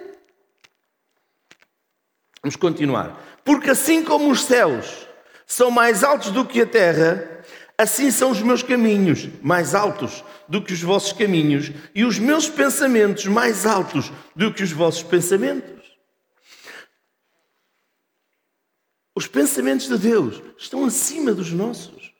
Vamos 2.41 2.55
continuar. 2.55 3.15
Porque 3.45 3.69
assim 3.69 4.03
como 4.03 4.31
os 4.31 4.43
céus 4.43 5.07
são 5.45 5.69
mais 5.69 6.03
altos 6.03 6.31
do 6.31 6.43
que 6.43 6.59
a 6.59 6.65
terra, 6.65 7.43
assim 7.77 8.09
são 8.09 8.31
os 8.31 8.41
meus 8.41 8.63
caminhos 8.63 9.29
mais 9.43 9.75
altos 9.75 10.23
do 10.47 10.63
que 10.63 10.73
os 10.73 10.81
vossos 10.81 11.13
caminhos, 11.13 11.71
e 11.93 12.03
os 12.03 12.17
meus 12.17 12.49
pensamentos 12.49 13.27
mais 13.27 13.67
altos 13.67 14.11
do 14.35 14.51
que 14.51 14.63
os 14.63 14.71
vossos 14.71 15.03
pensamentos. 15.03 15.83
Os 19.13 19.27
pensamentos 19.27 19.87
de 19.87 19.97
Deus 19.99 20.41
estão 20.57 20.83
acima 20.85 21.35
dos 21.35 21.51
nossos. 21.51 22.11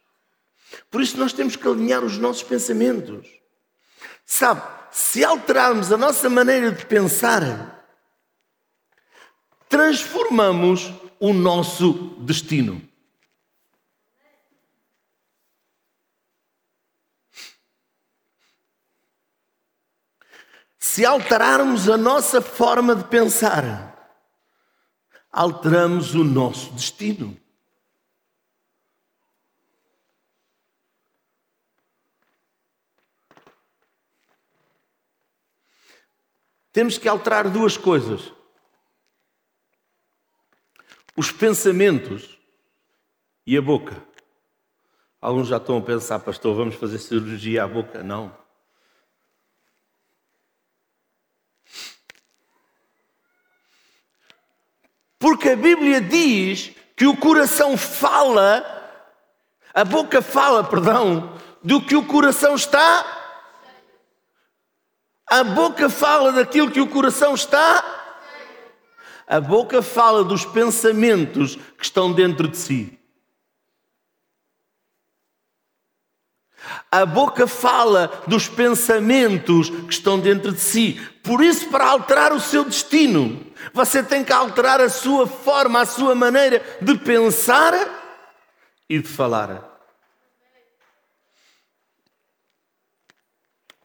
Por 0.92 1.02
isso 1.02 1.18
nós 1.18 1.34
temos 1.34 1.56
que 1.56 1.68
alinhar 1.68 2.04
os 2.04 2.20
nossos 2.20 2.44
pensamentos. 2.44 3.28
Sabe, 4.28 4.83
se 4.94 5.26
alterarmos 5.26 5.92
a 5.92 5.98
nossa 5.98 6.30
maneira 6.30 6.72
de 6.72 6.86
pensar, 6.86 7.84
transformamos 9.68 10.94
o 11.20 11.34
nosso 11.34 12.16
destino. 12.20 12.80
Se 20.78 21.04
alterarmos 21.04 21.90
a 21.90 21.98
nossa 21.98 22.40
forma 22.40 22.96
de 22.96 23.06
pensar, 23.06 24.16
alteramos 25.32 26.14
o 26.14 26.24
nosso 26.24 26.72
destino. 26.74 27.36
Temos 36.74 36.98
que 36.98 37.08
alterar 37.08 37.50
duas 37.50 37.78
coisas: 37.78 38.34
os 41.16 41.32
pensamentos 41.32 42.38
e 43.46 43.56
a 43.56 43.62
boca. 43.62 44.04
Alguns 45.22 45.48
já 45.48 45.58
estão 45.58 45.78
a 45.78 45.82
pensar, 45.82 46.20
pastor, 46.20 46.56
vamos 46.56 46.76
fazer 46.76 46.98
cirurgia 46.98 47.64
à 47.64 47.68
boca? 47.68 48.04
Não. 48.04 48.36
Porque 55.18 55.50
a 55.50 55.56
Bíblia 55.56 56.02
diz 56.02 56.76
que 56.98 57.06
o 57.06 57.16
coração 57.16 57.78
fala, 57.78 58.66
a 59.74 59.86
boca 59.86 60.22
fala, 60.22 60.62
perdão, 60.64 61.40
do 61.64 61.80
que 61.82 61.96
o 61.96 62.06
coração 62.06 62.56
está. 62.56 63.23
A 65.28 65.44
boca 65.44 65.90
fala 65.90 66.32
daquilo 66.32 66.72
que 66.72 66.82
o 66.82 66.88
coração 66.88 67.34
está. 67.34 67.84
A 69.26 69.40
boca 69.40 69.82
fala 69.82 70.24
dos 70.24 70.46
pensamentos 70.46 71.56
que 71.78 71.84
estão 71.84 72.12
dentro 72.12 72.48
de 72.48 72.58
si. 72.58 73.00
A 76.92 77.06
boca 77.06 77.48
fala 77.48 78.08
dos 78.28 78.48
pensamentos 78.48 79.70
que 79.70 79.94
estão 79.94 80.20
dentro 80.20 80.52
de 80.52 80.60
si. 80.60 80.94
Por 81.24 81.44
isso, 81.44 81.70
para 81.70 81.88
alterar 81.88 82.32
o 82.34 82.40
seu 82.40 82.64
destino, 82.64 83.46
você 83.74 84.04
tem 84.04 84.24
que 84.24 84.32
alterar 84.32 84.80
a 84.80 84.90
sua 84.90 85.26
forma, 85.26 85.82
a 85.82 85.86
sua 85.86 86.14
maneira 86.14 86.64
de 86.82 86.98
pensar 86.98 87.74
e 88.90 89.00
de 89.00 89.08
falar. 89.08 89.72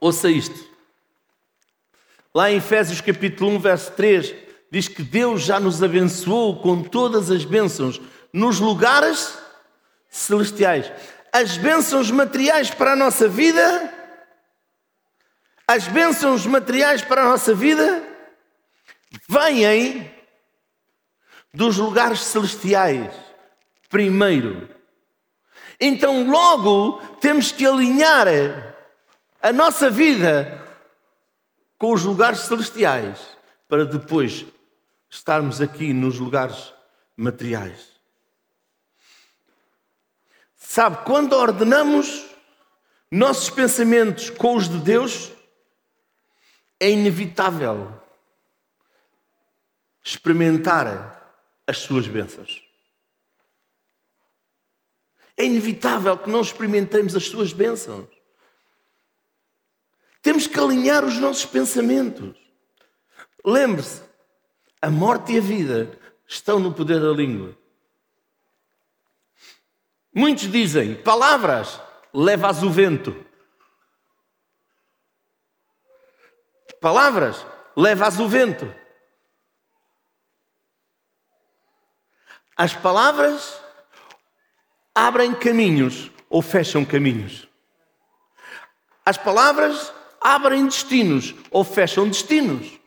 Ouça 0.01 0.31
isto. 0.31 0.78
Lá 2.39 2.53
em 2.53 2.59
Efésios 2.59 3.01
capítulo 3.01 3.51
1, 3.57 3.59
verso 3.59 3.91
3, 3.95 4.33
diz 4.71 4.87
que 4.87 5.03
Deus 5.03 5.43
já 5.43 5.59
nos 5.59 5.83
abençoou 5.83 6.61
com 6.63 6.85
todas 6.85 7.33
as 7.33 7.45
bênçãos 7.45 8.01
nos 8.33 8.61
lugares 8.61 9.37
celestiais. 10.09 10.89
As 11.33 11.57
bênçãos 11.57 12.13
materiais 12.13 12.71
para 12.71 12.93
a 12.93 12.97
nossa 12.97 13.27
vida, 13.27 13.93
as 15.67 15.89
bênçãos 15.89 16.47
materiais 16.47 17.03
para 17.03 17.23
a 17.23 17.29
nossa 17.29 17.53
vida 17.53 18.05
vêm 19.29 20.09
dos 21.53 21.77
lugares 21.77 22.21
celestiais, 22.21 23.13
primeiro. 23.91 24.69
Então, 25.81 26.31
logo, 26.31 26.99
temos 27.21 27.51
que 27.51 27.67
alinhar 27.67 28.29
a 29.43 29.53
nossa 29.53 29.91
vida 29.91 30.68
com 31.79 31.93
os 31.93 32.03
lugares 32.03 32.41
celestiais, 32.41 33.39
para 33.69 33.87
depois 33.87 34.45
estarmos 35.09 35.61
aqui 35.61 35.93
nos 35.93 36.19
lugares 36.19 36.75
materiais. 37.17 37.99
Sabe, 40.57 41.05
quando 41.05 41.35
ordenamos 41.35 42.27
nossos 43.11 43.49
pensamentos 43.49 44.29
com 44.29 44.57
os 44.57 44.69
de 44.69 44.79
Deus, 44.79 45.33
é 46.81 46.91
inevitável 46.91 47.99
experimentar 50.05 51.33
as 51.67 51.79
suas 51.79 52.07
bênçãos. 52.07 52.63
É 55.37 55.45
inevitável 55.45 56.19
que 56.19 56.29
não 56.29 56.41
experimentemos 56.41 57.15
as 57.15 57.25
suas 57.25 57.53
bênçãos. 57.53 58.18
Temos 60.21 60.47
que 60.47 60.59
alinhar 60.59 61.05
os 61.05 61.17
nossos 61.19 61.47
pensamentos. 61.47 62.37
Lembre-se, 63.45 64.03
a 64.81 64.91
morte 64.91 65.33
e 65.33 65.39
a 65.39 65.41
vida 65.41 65.99
estão 66.27 66.59
no 66.59 66.73
poder 66.73 67.01
da 67.01 67.11
língua. 67.11 67.57
Muitos 70.15 70.51
dizem, 70.51 70.95
palavras, 70.95 71.81
levas 72.13 72.63
o 72.63 72.71
vento. 72.71 73.25
Palavras, 76.81 77.45
levas 77.77 78.19
o 78.19 78.29
vento. 78.29 78.73
As 82.57 82.75
palavras 82.75 83.61
abrem 84.95 85.33
caminhos 85.35 86.11
ou 86.29 86.43
fecham 86.43 86.85
caminhos. 86.85 87.49
As 89.05 89.17
palavras 89.17 89.93
abrem 90.21 90.65
destinos 90.65 91.35
ou 91.51 91.65
fecham 91.65 92.09
destinos. 92.09 92.79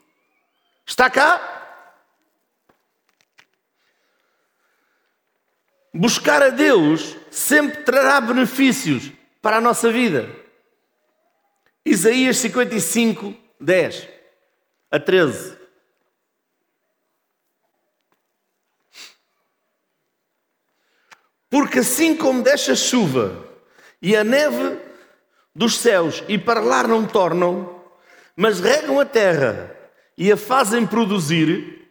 Está 0.86 1.10
cá? 1.10 1.50
Buscar 5.94 6.42
a 6.42 6.50
Deus 6.50 7.18
sempre 7.30 7.84
trará 7.84 8.22
benefícios 8.22 9.12
para 9.42 9.58
a 9.58 9.62
nossa 9.62 9.92
vida. 9.92 10.30
Isaías 11.86 12.38
55, 12.38 13.36
10 13.60 14.08
a 14.90 15.00
13. 15.00 15.58
Porque 21.50 21.80
assim 21.80 22.16
como 22.16 22.42
deixa 22.42 22.76
chuva 22.76 23.46
e 24.02 24.16
a 24.16 24.24
neve 24.24 24.80
dos 25.54 25.78
céus 25.78 26.24
e 26.28 26.38
para 26.38 26.60
lá 26.60 26.84
não 26.84 27.06
tornam, 27.06 27.82
mas 28.36 28.60
regam 28.60 29.00
a 29.00 29.06
terra 29.06 29.76
e 30.18 30.32
a 30.32 30.38
fazem 30.38 30.86
produzir 30.86 31.90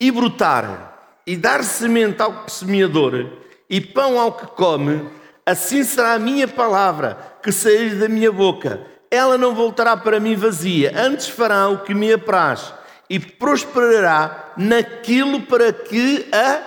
e 0.00 0.10
brotar 0.10 1.20
e 1.26 1.36
dar 1.36 1.62
semente 1.62 2.22
ao 2.22 2.48
semeador 2.48 3.38
e 3.68 3.80
pão 3.80 4.18
ao 4.18 4.32
que 4.32 4.46
come, 4.46 5.08
assim 5.44 5.84
será 5.84 6.14
a 6.14 6.18
minha 6.18 6.48
palavra 6.48 7.38
que 7.42 7.52
sair 7.52 7.96
da 7.96 8.08
minha 8.08 8.32
boca. 8.32 8.80
Ela 9.10 9.36
não 9.36 9.54
voltará 9.54 9.96
para 9.96 10.20
mim 10.20 10.36
vazia, 10.36 10.92
antes 10.96 11.28
fará 11.28 11.68
o 11.68 11.82
que 11.82 11.94
me 11.94 12.12
apraz 12.12 12.72
e 13.08 13.18
prosperará 13.18 14.52
naquilo 14.56 15.42
para 15.42 15.72
que 15.72 16.28
a 16.32 16.60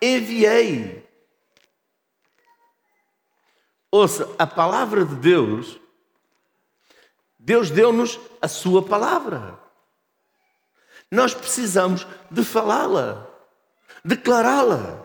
enviei. 0.00 1.05
Ouça, 3.96 4.28
a 4.38 4.46
palavra 4.46 5.04
de 5.04 5.14
Deus, 5.16 5.78
Deus 7.38 7.70
deu-nos 7.70 8.18
a 8.42 8.48
sua 8.48 8.82
palavra. 8.82 9.58
Nós 11.10 11.32
precisamos 11.32 12.06
de 12.30 12.44
falá-la 12.44 13.36
declará-la. 14.06 15.04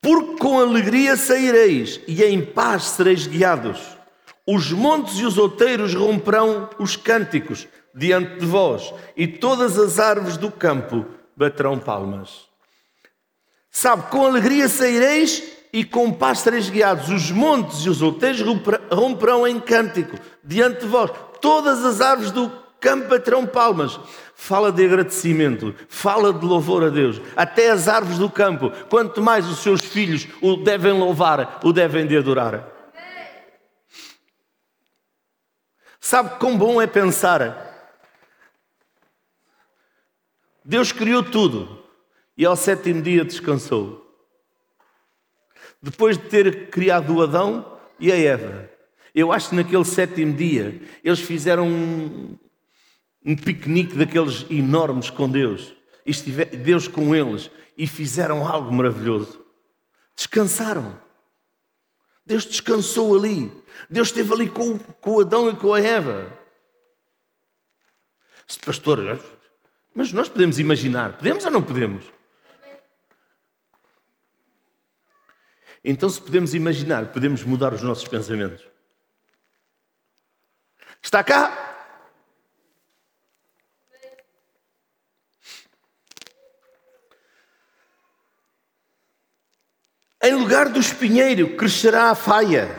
Porque 0.00 0.36
com 0.36 0.60
alegria 0.60 1.16
saireis 1.16 2.00
e 2.06 2.22
em 2.22 2.44
paz 2.44 2.84
sereis 2.84 3.26
guiados. 3.26 3.80
Os 4.46 4.70
montes 4.70 5.18
e 5.18 5.24
os 5.24 5.38
outeiros 5.38 5.94
romperão 5.94 6.68
os 6.78 6.96
cânticos 6.96 7.66
diante 7.94 8.40
de 8.40 8.44
vós, 8.44 8.92
e 9.16 9.26
todas 9.26 9.78
as 9.78 9.98
árvores 9.98 10.36
do 10.36 10.50
campo 10.50 11.06
baterão 11.34 11.78
palmas. 11.78 12.53
Sabe, 13.76 14.08
com 14.08 14.24
alegria 14.24 14.68
saireis 14.68 15.42
e 15.72 15.84
com 15.84 16.12
paz 16.12 16.38
sereis 16.38 16.70
guiados. 16.70 17.08
Os 17.10 17.32
montes 17.32 17.80
e 17.80 17.90
os 17.90 18.00
outeiros 18.00 18.40
romperão 18.88 19.44
em 19.48 19.58
cântico 19.58 20.16
diante 20.44 20.82
de 20.82 20.86
vós. 20.86 21.10
Todas 21.40 21.84
as 21.84 22.00
árvores 22.00 22.30
do 22.30 22.48
campo 22.78 23.08
baterão 23.08 23.44
palmas 23.44 23.98
fala 24.36 24.70
de 24.70 24.84
agradecimento, 24.84 25.74
fala 25.88 26.32
de 26.32 26.46
louvor 26.46 26.84
a 26.84 26.88
Deus. 26.88 27.20
Até 27.34 27.72
as 27.72 27.88
árvores 27.88 28.16
do 28.16 28.30
campo, 28.30 28.70
quanto 28.88 29.20
mais 29.20 29.44
os 29.48 29.58
seus 29.58 29.80
filhos 29.80 30.28
o 30.40 30.56
devem 30.56 30.92
louvar, 30.92 31.58
o 31.64 31.72
devem 31.72 32.06
de 32.06 32.16
adorar. 32.16 32.68
Sabe 35.98 36.38
quão 36.38 36.56
bom 36.56 36.80
é 36.80 36.86
pensar? 36.86 37.90
Deus 40.64 40.92
criou 40.92 41.24
tudo 41.24 41.83
e 42.36 42.44
ao 42.44 42.56
sétimo 42.56 43.02
dia 43.02 43.24
descansou. 43.24 44.04
Depois 45.80 46.16
de 46.16 46.24
ter 46.24 46.70
criado 46.70 47.14
o 47.14 47.22
Adão 47.22 47.78
e 47.98 48.10
a 48.10 48.16
Eva, 48.16 48.70
eu 49.14 49.30
acho 49.30 49.50
que 49.50 49.54
naquele 49.54 49.84
sétimo 49.84 50.32
dia 50.32 50.80
eles 51.04 51.20
fizeram 51.20 51.68
um, 51.68 52.38
um 53.24 53.36
piquenique 53.36 53.96
daqueles 53.96 54.46
enormes 54.50 55.10
com 55.10 55.28
Deus, 55.28 55.74
e 56.04 56.10
estiver, 56.10 56.46
Deus 56.46 56.88
com 56.88 57.14
eles, 57.14 57.50
e 57.76 57.86
fizeram 57.86 58.46
algo 58.46 58.72
maravilhoso. 58.72 59.44
Descansaram. 60.16 60.98
Deus 62.26 62.44
descansou 62.46 63.16
ali. 63.16 63.52
Deus 63.90 64.08
esteve 64.08 64.32
ali 64.32 64.48
com, 64.48 64.78
com 64.78 65.20
Adão 65.20 65.50
e 65.50 65.56
com 65.56 65.74
a 65.74 65.80
Eva. 65.80 66.32
Pastor, 68.64 69.20
mas 69.94 70.12
nós 70.12 70.28
podemos 70.28 70.58
imaginar, 70.58 71.16
podemos 71.16 71.44
ou 71.44 71.50
não 71.50 71.62
podemos? 71.62 72.13
Então, 75.84 76.08
se 76.08 76.20
podemos 76.20 76.54
imaginar, 76.54 77.12
podemos 77.12 77.44
mudar 77.44 77.74
os 77.74 77.82
nossos 77.82 78.08
pensamentos. 78.08 78.64
Está 81.02 81.22
cá? 81.22 81.74
Em 90.22 90.34
lugar 90.34 90.70
do 90.70 90.80
espinheiro 90.80 91.54
crescerá 91.54 92.08
a 92.08 92.14
faia, 92.14 92.70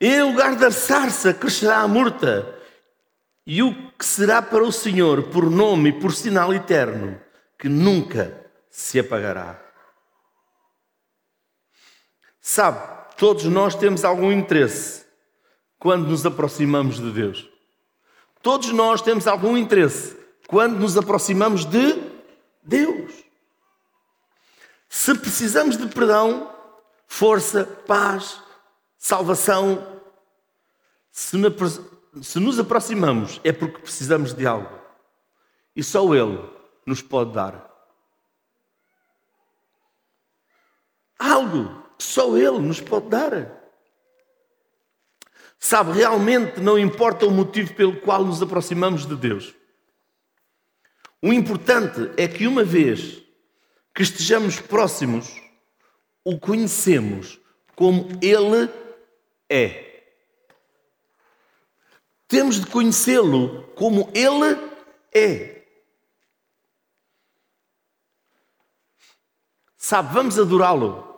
em 0.00 0.20
lugar 0.22 0.56
da 0.56 0.72
sarça 0.72 1.32
crescerá 1.32 1.76
a 1.76 1.86
murta, 1.86 2.58
e 3.46 3.62
o 3.62 3.92
que 3.92 4.04
será 4.04 4.42
para 4.42 4.64
o 4.64 4.72
Senhor 4.72 5.30
por 5.30 5.48
nome 5.48 5.90
e 5.90 6.00
por 6.00 6.12
sinal 6.12 6.52
eterno, 6.52 7.20
que 7.56 7.68
nunca 7.68 8.36
se 8.68 8.98
apagará. 8.98 9.71
Sabe, 12.42 13.14
todos 13.16 13.44
nós 13.44 13.76
temos 13.76 14.04
algum 14.04 14.32
interesse 14.32 15.06
quando 15.78 16.08
nos 16.08 16.26
aproximamos 16.26 16.98
de 16.98 17.12
Deus. 17.12 17.48
Todos 18.42 18.72
nós 18.72 19.00
temos 19.00 19.28
algum 19.28 19.56
interesse 19.56 20.16
quando 20.48 20.76
nos 20.76 20.98
aproximamos 20.98 21.64
de 21.64 22.02
Deus. 22.60 23.12
Se 24.88 25.14
precisamos 25.14 25.76
de 25.76 25.86
perdão, 25.86 26.52
força, 27.06 27.64
paz, 27.64 28.42
salvação. 28.98 30.02
Se, 31.12 31.36
nos 32.40 32.58
aproximamos 32.58 33.40
é 33.44 33.52
porque 33.52 33.78
precisamos 33.78 34.34
de 34.34 34.44
algo. 34.46 34.80
E 35.76 35.82
só 35.82 36.12
Ele 36.12 36.40
nos 36.84 37.00
pode 37.00 37.32
dar. 37.32 37.70
Algo 41.16 41.81
só 42.02 42.36
Ele 42.36 42.58
nos 42.58 42.80
pode 42.80 43.08
dar. 43.08 43.62
Sabe, 45.58 45.92
realmente 45.92 46.60
não 46.60 46.78
importa 46.78 47.24
o 47.24 47.30
motivo 47.30 47.72
pelo 47.74 48.00
qual 48.00 48.24
nos 48.24 48.42
aproximamos 48.42 49.06
de 49.06 49.14
Deus. 49.14 49.54
O 51.22 51.32
importante 51.32 52.10
é 52.16 52.26
que 52.26 52.48
uma 52.48 52.64
vez 52.64 53.22
que 53.94 54.02
estejamos 54.02 54.58
próximos 54.58 55.40
o 56.24 56.38
conhecemos 56.38 57.38
como 57.76 58.08
Ele 58.20 58.68
é. 59.48 60.02
Temos 62.26 62.60
de 62.60 62.66
conhecê-lo 62.66 63.64
como 63.76 64.10
Ele 64.14 64.58
é. 65.14 65.62
Sabe, 69.76 70.12
vamos 70.14 70.38
adorá-lo 70.38 71.11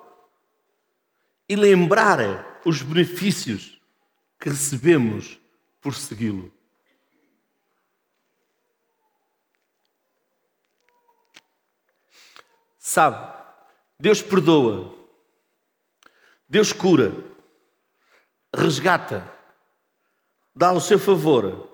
e 1.49 1.57
lembrar 1.57 2.61
os 2.65 2.83
benefícios 2.83 3.81
que 4.39 4.49
recebemos 4.49 5.39
por 5.81 5.95
segui-lo. 5.95 6.53
Sabe, 12.79 13.33
Deus 13.99 14.23
perdoa, 14.23 14.95
Deus 16.49 16.73
cura, 16.73 17.13
resgata, 18.55 19.29
dá 20.55 20.73
o 20.73 20.81
seu 20.81 20.99
favor, 20.99 21.69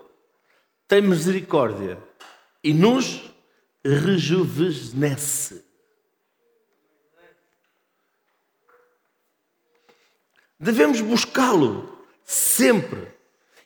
tem 0.87 1.03
misericórdia 1.03 2.03
e 2.63 2.73
nos 2.73 3.31
rejuvenesce. 3.85 5.70
Devemos 10.61 11.01
buscá-lo 11.01 11.99
sempre. 12.23 13.09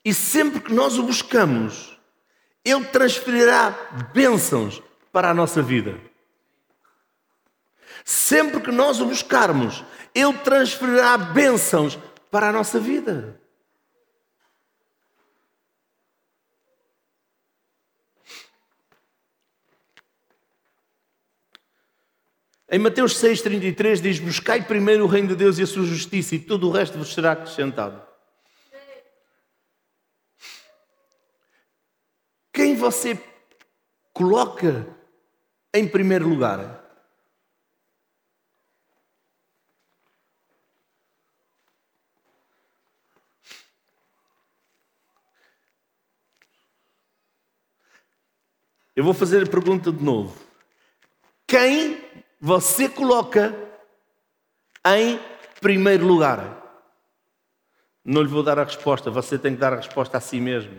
E 0.05 0.15
sempre 0.15 0.61
que 0.61 0.73
nós 0.73 0.97
o 0.97 1.03
buscamos, 1.03 1.99
Ele 2.65 2.85
transferirá 2.85 3.71
bênçãos 4.15 4.81
para 5.11 5.31
a 5.31 5.35
nossa 5.35 5.61
vida. 5.61 5.99
Sempre 8.05 8.61
que 8.61 8.71
nós 8.71 9.01
o 9.01 9.07
buscarmos, 9.07 9.83
Ele 10.15 10.35
transferirá 10.35 11.19
bênçãos 11.19 11.99
para 12.31 12.51
a 12.51 12.53
nossa 12.53 12.79
vida. 12.79 13.41
Em 22.71 22.79
Mateus 22.79 23.15
6,33 23.21 24.01
diz: 24.01 24.19
Buscai 24.19 24.63
primeiro 24.67 25.05
o 25.05 25.07
reino 25.07 25.29
de 25.29 25.37
Deus 25.37 25.59
e 25.59 25.63
a 25.63 25.67
sua 25.67 25.85
justiça, 25.85 26.35
e 26.35 26.39
todo 26.39 26.69
o 26.69 26.73
resto 26.73 26.97
vos 26.97 27.13
será 27.13 27.33
acrescentado. 27.33 28.03
Quem 32.53 32.75
você 32.75 33.23
coloca 34.13 34.87
em 35.75 35.87
primeiro 35.87 36.29
lugar? 36.29 36.83
Eu 48.97 49.03
vou 49.03 49.13
fazer 49.13 49.43
a 49.43 49.51
pergunta 49.51 49.91
de 49.91 50.03
novo. 50.03 50.41
Quem 51.49 52.04
você 52.45 52.91
coloca 52.91 53.55
em 54.85 55.19
primeiro 55.63 56.07
lugar? 56.07 56.63
Não 58.05 58.21
lhe 58.21 58.29
vou 58.29 58.43
dar 58.43 58.59
a 58.59 58.65
resposta, 58.65 59.11
você 59.11 59.39
tem 59.39 59.55
que 59.55 59.61
dar 59.63 59.73
a 59.73 59.77
resposta 59.77 60.19
a 60.19 60.21
si 60.21 60.39
mesmo. 60.43 60.79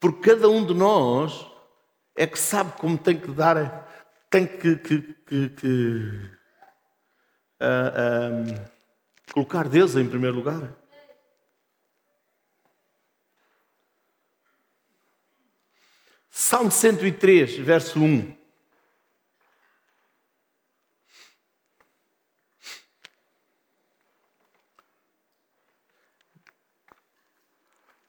Porque 0.00 0.30
cada 0.30 0.48
um 0.48 0.64
de 0.64 0.72
nós 0.72 1.46
é 2.16 2.26
que 2.26 2.38
sabe 2.38 2.72
como 2.78 2.96
tem 2.96 3.20
que 3.20 3.30
dar, 3.30 3.86
tem 4.30 4.46
que, 4.46 4.76
que, 4.76 5.02
que, 5.26 5.48
que 5.50 6.30
uh, 7.60 8.70
colocar 9.34 9.68
Deus 9.68 9.96
em 9.96 10.08
primeiro 10.08 10.36
lugar. 10.36 10.79
Salmo 16.30 16.70
103, 16.70 17.56
verso 17.58 17.98
1. 17.98 18.32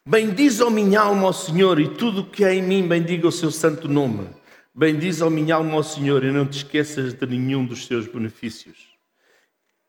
Bendiz, 0.06 0.62
ó 0.62 0.70
minha 0.70 1.02
alma, 1.02 1.28
ao 1.28 1.34
Senhor, 1.34 1.80
e 1.80 1.88
tudo 1.88 2.22
o 2.22 2.30
que 2.30 2.44
é 2.44 2.54
em 2.54 2.62
mim, 2.62 2.88
bendiga 2.88 3.28
o 3.28 3.32
seu 3.32 3.50
santo 3.50 3.88
nome. 3.88 4.30
Bendiz, 4.74 5.22
ó 5.22 5.30
minha 5.30 5.56
alma, 5.56 5.74
ao 5.74 5.84
Senhor, 5.84 6.24
e 6.24 6.32
não 6.32 6.46
te 6.46 6.58
esqueças 6.58 7.14
de 7.14 7.26
nenhum 7.26 7.66
dos 7.66 7.88
seus 7.88 8.08
benefícios. 8.08 8.90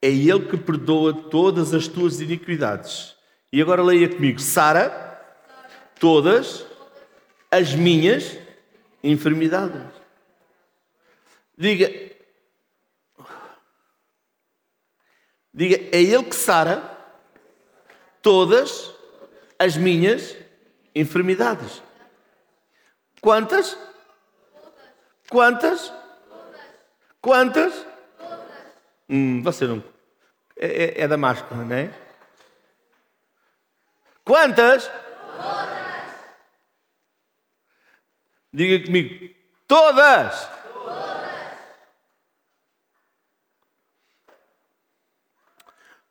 É 0.01 0.09
Ele 0.09 0.47
que 0.49 0.57
perdoa 0.57 1.13
todas 1.13 1.75
as 1.75 1.87
tuas 1.87 2.21
iniquidades. 2.21 3.15
E 3.53 3.61
agora 3.61 3.83
leia 3.83 4.09
comigo. 4.09 4.41
Sara, 4.41 5.21
todas 6.01 6.72
as 7.53 7.75
minhas 7.75 8.39
enfermidades. 9.05 9.83
Diga, 11.57 11.87
diga, 15.53 15.77
é 15.95 16.01
Ele 16.03 16.25
que 16.25 16.35
sara 16.35 16.83
todas 18.23 18.91
as 19.59 19.77
minhas 19.77 20.35
enfermidades. 20.95 21.83
Quantas? 23.21 23.77
Quantas? 25.29 25.93
Quantas? 27.21 27.87
Hum, 29.11 29.43
você 29.43 29.67
não. 29.67 29.85
É, 30.57 30.85
é, 30.85 31.01
é 31.03 31.09
da 31.09 31.19
máscara, 31.19 31.63
não 31.63 31.77
é? 31.77 31.93
Quantas? 34.25 34.91
Diga 38.53 38.85
comigo, 38.85 39.35
todas. 39.67 40.47
todas. 40.47 41.33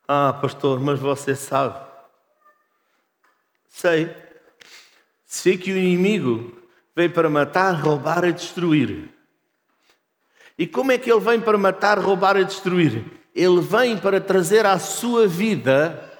Ah, 0.08 0.32
pastor, 0.40 0.80
mas 0.80 0.98
você 0.98 1.36
sabe. 1.36 1.78
Sei. 3.68 4.14
Sei 5.24 5.56
que 5.56 5.72
o 5.72 5.76
inimigo 5.76 6.52
veio 6.96 7.12
para 7.12 7.30
matar, 7.30 7.72
roubar 7.74 8.24
e 8.24 8.32
destruir. 8.32 9.08
E 10.58 10.66
como 10.66 10.92
é 10.92 10.98
que 10.98 11.10
ele 11.10 11.20
vem 11.20 11.40
para 11.40 11.56
matar, 11.56 11.98
roubar 11.98 12.36
e 12.36 12.44
destruir? 12.44 13.04
Ele 13.34 13.60
vem 13.60 13.96
para 13.96 14.20
trazer 14.20 14.66
à 14.66 14.78
sua 14.78 15.26
vida 15.26 16.10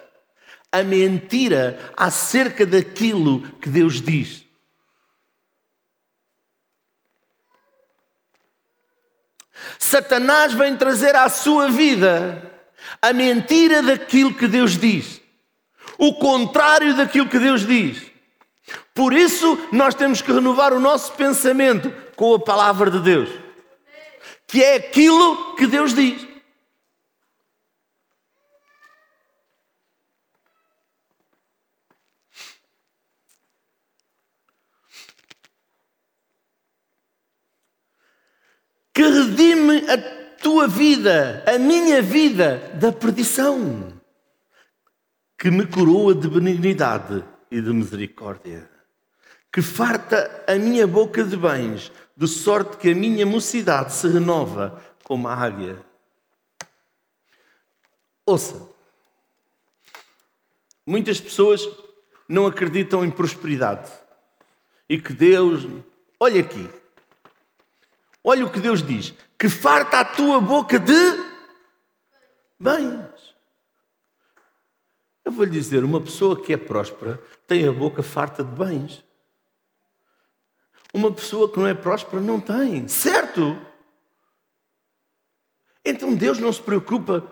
a 0.71 0.83
mentira 0.83 1.93
acerca 1.97 2.65
daquilo 2.65 3.43
que 3.59 3.69
Deus 3.69 4.01
diz. 4.01 4.47
Satanás 9.79 10.53
vem 10.53 10.77
trazer 10.77 11.15
à 11.15 11.29
sua 11.29 11.69
vida 11.69 12.51
a 13.01 13.13
mentira 13.13 13.83
daquilo 13.83 14.35
que 14.35 14.47
Deus 14.47 14.77
diz, 14.77 15.21
o 15.99 16.15
contrário 16.15 16.97
daquilo 16.97 17.29
que 17.29 17.39
Deus 17.39 17.67
diz. 17.67 18.11
Por 18.95 19.13
isso, 19.13 19.59
nós 19.73 19.95
temos 19.95 20.21
que 20.21 20.33
renovar 20.33 20.73
o 20.73 20.81
nosso 20.81 21.13
pensamento 21.13 21.93
com 22.17 22.35
a 22.35 22.39
palavra 22.39 22.91
de 22.91 23.01
Deus, 23.01 23.29
que 24.47 24.63
é 24.63 24.77
aquilo 24.77 25.55
que 25.57 25.67
Deus 25.67 25.95
diz. 25.95 26.32
Que 38.93 39.03
redime 39.03 39.91
a 39.91 39.99
tua 40.43 40.69
vida, 40.69 41.43
a 41.47 41.59
minha 41.59 42.03
vida, 42.03 42.59
da 42.75 42.93
perdição, 42.93 43.93
que 45.39 45.51
me 45.51 45.67
coroa 45.67 46.15
de 46.15 46.29
benignidade 46.29 47.25
e 47.51 47.61
de 47.61 47.73
misericórdia, 47.73 48.69
que 49.53 49.63
farta 49.63 50.45
a 50.47 50.55
minha 50.57 50.87
boca 50.87 51.25
de 51.25 51.37
bens, 51.37 51.91
de 52.17 52.29
sorte 52.29 52.77
que 52.77 52.91
a 52.91 52.95
minha 52.95 53.25
mocidade 53.25 53.93
se 53.93 54.09
renova 54.09 54.83
como 55.05 55.27
a 55.27 55.35
águia. 55.35 55.79
Ouça, 58.27 58.69
muitas 60.87 61.21
pessoas 61.21 61.67
não 62.29 62.47
acreditam 62.47 63.05
em 63.05 63.11
prosperidade 63.11 63.91
e 64.89 65.01
que 65.01 65.13
Deus, 65.13 65.67
olha 66.21 66.41
aqui, 66.41 66.69
Olha 68.25 68.47
o 68.47 68.51
que 68.51 68.61
Deus 68.61 68.83
diz: 68.83 69.15
que 69.39 69.49
farta 69.49 70.01
a 70.01 70.05
tua 70.05 70.41
boca 70.41 70.79
de 70.79 70.93
bens. 72.59 73.35
Eu 75.25 75.33
vou 75.33 75.45
lhe 75.45 75.51
dizer: 75.51 75.85
uma 75.85 76.01
pessoa 76.01 76.41
que 76.41 76.53
é 76.53 76.57
próspera 76.57 77.23
tem 77.47 77.67
a 77.67 77.73
boca 77.73 78.03
farta 78.03 78.45
de 78.45 78.53
bens. 78.53 79.05
Uma 80.95 81.11
pessoa 81.11 81.51
que 81.51 81.59
não 81.59 81.67
é 81.67 81.75
próspera 81.75 82.21
não 82.23 82.39
tem, 82.39 82.87
certo? 82.87 83.59
Então 85.85 86.15
Deus 86.15 86.39
não 86.39 86.53
se 86.53 86.61
preocupa 86.61 87.27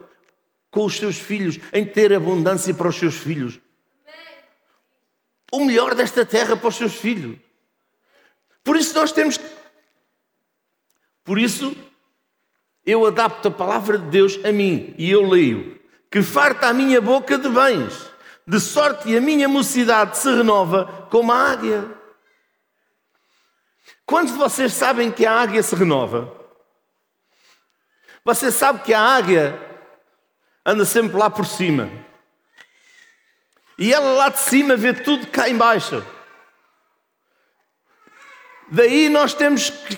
com 0.71 0.85
os 0.85 0.97
seus 0.97 1.19
filhos, 1.19 1.59
em 1.73 1.85
ter 1.85 2.13
abundância 2.13 2.73
para 2.73 2.89
os 2.89 2.97
seus 2.97 3.17
filhos. 3.17 3.61
O 5.53 5.65
melhor 5.65 5.95
desta 5.95 6.25
terra 6.25 6.57
para 6.57 6.69
os 6.69 6.77
seus 6.77 6.95
filhos. 6.95 7.37
Por 8.63 8.77
isso 8.77 8.95
nós 8.95 9.11
temos 9.11 9.37
que 9.37 9.50
por 11.25 11.39
isso, 11.39 11.77
eu 12.85 13.07
adapto 13.07 13.49
a 13.49 13.51
palavra 13.51 13.99
de 13.99 14.07
Deus 14.07 14.39
a 14.45 14.53
mim 14.53 14.95
e 14.99 15.11
eu 15.11 15.29
leio: 15.29 15.81
que 16.11 16.23
farta 16.23 16.69
a 16.69 16.73
minha 16.73 17.01
boca 17.01 17.39
de 17.39 17.49
bens, 17.49 18.11
de 18.47 18.59
sorte 18.59 19.17
a 19.17 19.21
minha 19.21 19.49
mocidade 19.49 20.19
se 20.19 20.29
renova 20.35 21.07
como 21.11 21.33
a 21.33 21.53
águia. 21.53 21.89
Quantos 24.05 24.33
de 24.33 24.39
vocês 24.39 24.73
sabem 24.73 25.13
que 25.13 25.25
a 25.25 25.33
águia 25.33 25.63
se 25.63 25.75
renova? 25.75 26.37
Você 28.25 28.51
sabe 28.51 28.83
que 28.83 28.93
a 28.93 29.01
águia 29.01 29.59
anda 30.67 30.85
sempre 30.85 31.17
lá 31.17 31.31
por 31.31 31.47
cima. 31.47 31.89
E 33.79 33.95
ela 33.95 34.13
lá 34.13 34.29
de 34.29 34.41
cima 34.41 34.77
vê 34.77 34.93
tudo 34.93 35.27
cá 35.29 35.49
embaixo. 35.49 36.05
Daí 38.71 39.09
nós 39.09 39.33
temos 39.33 39.71
que 39.71 39.97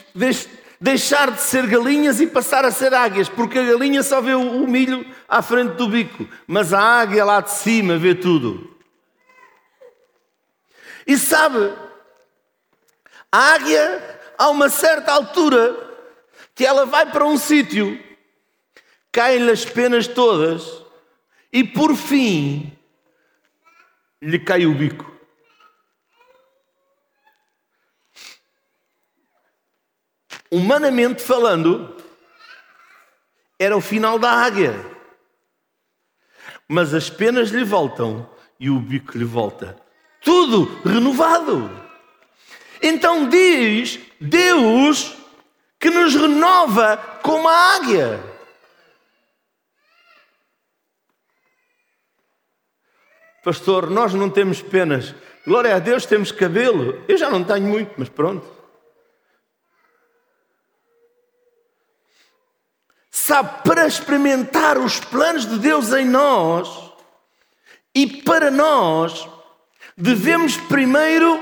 deixar 0.82 1.30
de 1.30 1.40
ser 1.40 1.68
galinhas 1.68 2.20
e 2.20 2.26
passar 2.26 2.64
a 2.64 2.72
ser 2.72 2.92
águias, 2.92 3.28
porque 3.28 3.56
a 3.56 3.62
galinha 3.62 4.02
só 4.02 4.20
vê 4.20 4.34
o 4.34 4.66
milho 4.66 5.06
à 5.28 5.40
frente 5.40 5.74
do 5.74 5.88
bico, 5.88 6.28
mas 6.44 6.72
a 6.72 6.80
águia 6.80 7.24
lá 7.24 7.40
de 7.40 7.52
cima 7.52 7.96
vê 7.96 8.16
tudo. 8.16 8.76
E 11.06 11.16
sabe, 11.16 11.72
a 13.30 13.38
águia, 13.52 14.20
a 14.36 14.48
uma 14.50 14.68
certa 14.68 15.12
altura, 15.12 15.76
que 16.52 16.66
ela 16.66 16.84
vai 16.84 17.06
para 17.06 17.24
um 17.24 17.38
sítio, 17.38 18.02
caem-lhe 19.12 19.52
as 19.52 19.64
penas 19.64 20.08
todas, 20.08 20.82
e 21.52 21.62
por 21.62 21.94
fim 21.94 22.76
lhe 24.20 24.38
cai 24.40 24.66
o 24.66 24.74
bico. 24.74 25.11
Humanamente 30.52 31.22
falando, 31.22 31.96
era 33.58 33.74
o 33.74 33.80
final 33.80 34.18
da 34.18 34.30
águia. 34.30 34.74
Mas 36.68 36.92
as 36.92 37.08
penas 37.08 37.48
lhe 37.48 37.64
voltam 37.64 38.28
e 38.60 38.68
o 38.68 38.78
bico 38.78 39.16
lhe 39.16 39.24
volta. 39.24 39.80
Tudo 40.20 40.80
renovado. 40.84 41.70
Então 42.82 43.28
diz 43.28 43.98
Deus 44.20 45.16
que 45.80 45.88
nos 45.88 46.14
renova 46.14 46.98
como 47.22 47.48
a 47.48 47.76
águia. 47.76 48.20
Pastor, 53.42 53.90
nós 53.90 54.12
não 54.12 54.28
temos 54.28 54.60
penas. 54.60 55.14
Glória 55.46 55.74
a 55.74 55.78
Deus, 55.78 56.06
temos 56.06 56.30
cabelo. 56.30 57.02
Eu 57.08 57.16
já 57.16 57.30
não 57.30 57.42
tenho 57.42 57.66
muito, 57.66 57.92
mas 57.96 58.08
pronto. 58.08 58.61
Sabe, 63.24 63.62
para 63.62 63.86
experimentar 63.86 64.76
os 64.76 64.98
planos 64.98 65.46
de 65.46 65.56
Deus 65.60 65.92
em 65.92 66.04
nós 66.04 66.92
e 67.94 68.04
para 68.04 68.50
nós, 68.50 69.28
devemos 69.96 70.56
primeiro 70.56 71.40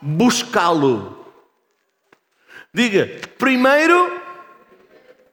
buscá-lo. 0.00 1.26
Diga, 2.72 3.06
primeiro 3.36 4.18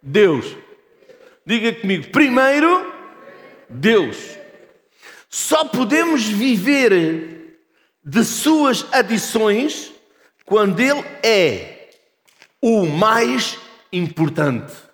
Deus. 0.04 0.58
Diga 1.46 1.72
comigo, 1.80 2.10
primeiro 2.10 2.94
Deus. 3.70 4.18
Só 5.30 5.64
podemos 5.64 6.26
viver 6.26 7.62
de 8.04 8.26
suas 8.26 8.86
adições 8.92 9.94
quando 10.44 10.82
Ele 10.82 11.06
é 11.24 11.92
o 12.62 12.86
mais 12.86 13.58
importante 13.90 14.87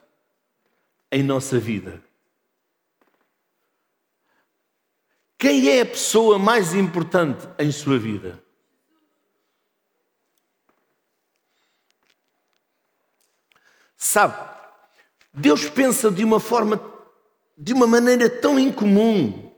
em 1.13 1.21
nossa 1.21 1.59
vida. 1.59 2.03
Quem 5.37 5.69
é 5.69 5.81
a 5.81 5.85
pessoa 5.85 6.39
mais 6.39 6.73
importante 6.73 7.47
em 7.59 7.71
sua 7.71 7.99
vida? 7.99 8.43
Sabe, 13.95 14.35
Deus 15.31 15.69
pensa 15.69 16.09
de 16.09 16.23
uma 16.23 16.39
forma, 16.39 16.81
de 17.55 17.73
uma 17.73 17.85
maneira 17.85 18.27
tão 18.27 18.57
incomum 18.57 19.53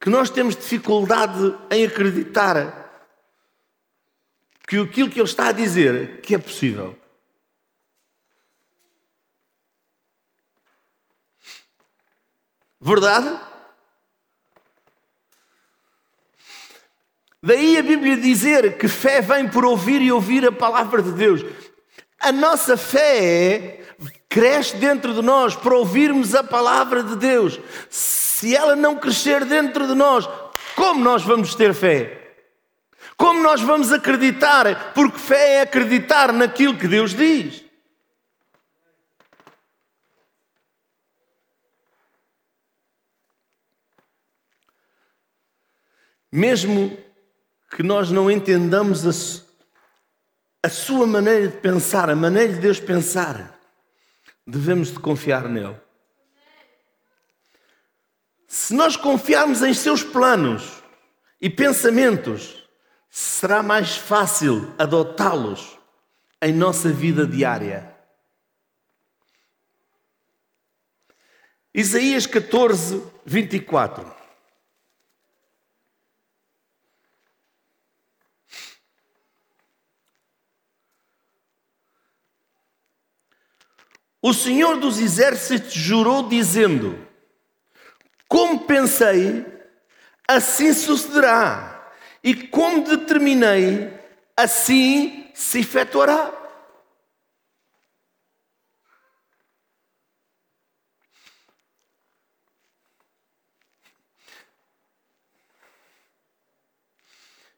que 0.00 0.08
nós 0.08 0.30
temos 0.30 0.54
dificuldade 0.54 1.52
em 1.70 1.84
acreditar 1.84 3.10
que 4.68 4.78
aquilo 4.78 5.10
que 5.10 5.18
ele 5.18 5.28
está 5.28 5.48
a 5.48 5.52
dizer 5.52 6.20
que 6.20 6.34
é 6.34 6.38
possível. 6.38 6.96
Verdade? 12.86 13.36
Daí 17.42 17.76
a 17.76 17.82
Bíblia 17.82 18.16
dizer 18.16 18.78
que 18.78 18.86
fé 18.86 19.20
vem 19.20 19.48
por 19.48 19.64
ouvir 19.64 20.00
e 20.00 20.12
ouvir 20.12 20.46
a 20.46 20.52
palavra 20.52 21.02
de 21.02 21.10
Deus. 21.10 21.44
A 22.20 22.30
nossa 22.30 22.76
fé 22.76 23.80
cresce 24.28 24.76
dentro 24.76 25.12
de 25.14 25.20
nós 25.20 25.56
para 25.56 25.74
ouvirmos 25.74 26.32
a 26.36 26.44
palavra 26.44 27.02
de 27.02 27.16
Deus 27.16 27.58
se 27.90 28.54
ela 28.54 28.76
não 28.76 28.94
crescer 28.94 29.44
dentro 29.44 29.88
de 29.88 29.94
nós, 29.94 30.28
como 30.76 31.02
nós 31.02 31.24
vamos 31.24 31.56
ter 31.56 31.74
fé? 31.74 32.36
Como 33.16 33.40
nós 33.40 33.62
vamos 33.62 33.92
acreditar? 33.92 34.92
Porque 34.94 35.18
fé 35.18 35.54
é 35.54 35.60
acreditar 35.62 36.32
naquilo 36.32 36.78
que 36.78 36.86
Deus 36.86 37.12
diz. 37.12 37.65
Mesmo 46.36 46.94
que 47.70 47.82
nós 47.82 48.10
não 48.10 48.30
entendamos 48.30 49.06
a, 49.06 50.66
a 50.66 50.68
sua 50.68 51.06
maneira 51.06 51.48
de 51.48 51.56
pensar, 51.56 52.10
a 52.10 52.14
maneira 52.14 52.52
de 52.52 52.60
Deus 52.60 52.78
pensar, 52.78 53.58
devemos 54.46 54.88
de 54.88 54.98
confiar 54.98 55.48
nele. 55.48 55.80
Se 58.46 58.74
nós 58.74 58.98
confiarmos 58.98 59.62
em 59.62 59.72
seus 59.72 60.02
planos 60.02 60.82
e 61.40 61.48
pensamentos, 61.48 62.68
será 63.08 63.62
mais 63.62 63.96
fácil 63.96 64.74
adotá-los 64.76 65.78
em 66.42 66.52
nossa 66.52 66.90
vida 66.92 67.26
diária. 67.26 67.96
Isaías 71.72 72.26
14, 72.26 73.02
24. 73.24 74.25
O 84.26 84.34
Senhor 84.34 84.80
dos 84.80 84.98
Exércitos 84.98 85.72
jurou, 85.72 86.28
dizendo: 86.28 86.98
como 88.26 88.66
pensei, 88.66 89.46
assim 90.26 90.72
sucederá. 90.72 91.92
E 92.24 92.34
como 92.34 92.82
determinei, 92.82 93.88
assim 94.36 95.30
se 95.32 95.60
efetuará. 95.60 96.32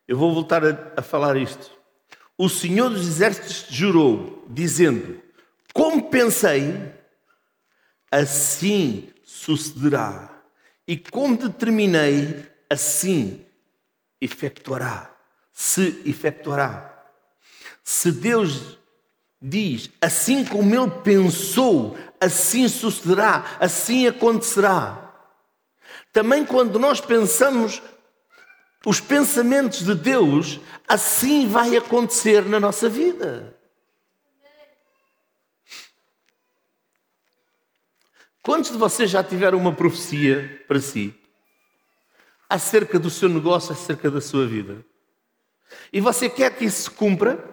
Eu 0.06 0.18
vou 0.18 0.34
voltar 0.34 0.62
a, 0.66 0.92
a, 0.98 1.02
falar 1.02 1.38
isto. 1.38 1.70
O 2.36 2.46
Senhor 2.46 2.90
dos 2.90 3.08
Exércitos 3.08 3.64
jurou, 3.70 4.44
dizendo: 4.50 5.27
Como 5.78 6.10
pensei, 6.10 6.92
assim 8.10 9.12
sucederá. 9.24 10.28
E 10.88 10.96
como 10.96 11.36
determinei, 11.36 12.44
assim 12.68 13.46
efetuará. 14.20 15.08
Se 15.52 16.02
efetuará. 16.04 17.00
Se 17.84 18.10
Deus 18.10 18.76
diz, 19.40 19.88
assim 20.00 20.44
como 20.44 20.74
Ele 20.74 20.90
pensou, 21.04 21.96
assim 22.20 22.66
sucederá, 22.66 23.56
assim 23.60 24.08
acontecerá. 24.08 25.14
Também 26.12 26.44
quando 26.44 26.76
nós 26.80 27.00
pensamos 27.00 27.80
os 28.84 29.00
pensamentos 29.00 29.84
de 29.84 29.94
Deus, 29.94 30.58
assim 30.88 31.46
vai 31.46 31.76
acontecer 31.76 32.44
na 32.46 32.58
nossa 32.58 32.88
vida. 32.88 33.56
Quantos 38.49 38.70
de 38.70 38.78
vocês 38.78 39.11
já 39.11 39.22
tiveram 39.22 39.59
uma 39.59 39.74
profecia 39.74 40.64
para 40.66 40.80
si? 40.80 41.14
Acerca 42.49 42.99
do 42.99 43.11
seu 43.11 43.28
negócio, 43.28 43.72
acerca 43.72 44.11
da 44.11 44.22
sua 44.22 44.46
vida? 44.46 44.82
E 45.92 46.01
você 46.01 46.30
quer 46.30 46.57
que 46.57 46.64
isso 46.64 46.84
se 46.84 46.90
cumpra? 46.90 47.44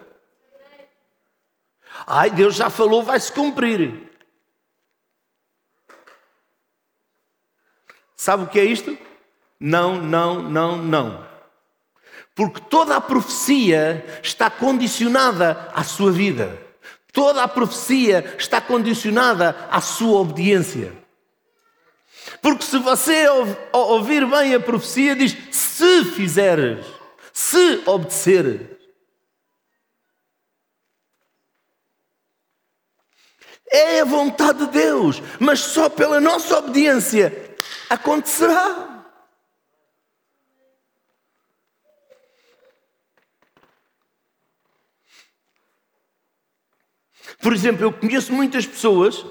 Ai, 2.07 2.29
Deus 2.29 2.55
já 2.55 2.69
falou, 2.69 3.03
vai 3.03 3.19
se 3.19 3.29
cumprir. 3.29 4.09
Sabe 8.15 8.45
o 8.45 8.47
que 8.47 8.57
é 8.57 8.63
isto? 8.63 8.97
Não, 9.59 10.01
não, 10.01 10.43
não, 10.43 10.77
não. 10.77 11.27
Porque 12.33 12.61
toda 12.69 12.95
a 12.95 13.01
profecia 13.01 14.21
está 14.23 14.49
condicionada 14.49 15.69
à 15.73 15.83
sua 15.83 16.13
vida. 16.13 16.64
Toda 17.15 17.43
a 17.43 17.47
profecia 17.47 18.35
está 18.37 18.59
condicionada 18.59 19.55
à 19.71 19.79
sua 19.79 20.19
obediência. 20.19 20.91
Porque 22.41 22.65
se 22.65 22.77
você 22.77 23.25
ouvir 23.71 24.25
bem 24.27 24.53
a 24.53 24.59
profecia, 24.59 25.15
diz: 25.15 25.33
se 25.49 26.03
fizeres, 26.03 26.85
se 27.31 27.81
obedeceres. 27.85 28.67
É 33.71 34.01
a 34.01 34.05
vontade 34.05 34.65
de 34.65 34.71
Deus, 34.73 35.23
mas 35.39 35.61
só 35.61 35.89
pela 35.89 36.19
nossa 36.19 36.57
obediência 36.57 37.55
acontecerá. 37.89 38.94
Por 47.45 47.53
exemplo, 47.53 47.83
eu 47.85 47.93
conheço 47.93 48.33
muitas 48.33 48.65
pessoas 48.65 49.23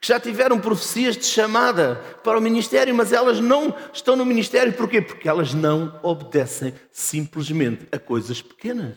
que 0.00 0.08
já 0.08 0.18
tiveram 0.18 0.58
profecias 0.58 1.16
de 1.16 1.24
chamada 1.24 1.94
para 2.24 2.36
o 2.36 2.42
ministério, 2.42 2.92
mas 2.92 3.12
elas 3.12 3.38
não 3.38 3.72
estão 3.92 4.16
no 4.16 4.26
ministério. 4.26 4.72
Porquê? 4.72 5.00
Porque 5.00 5.28
elas 5.28 5.54
não 5.54 5.96
obedecem 6.02 6.74
simplesmente 6.90 7.86
a 7.92 7.96
coisas 7.96 8.42
pequenas. 8.42 8.96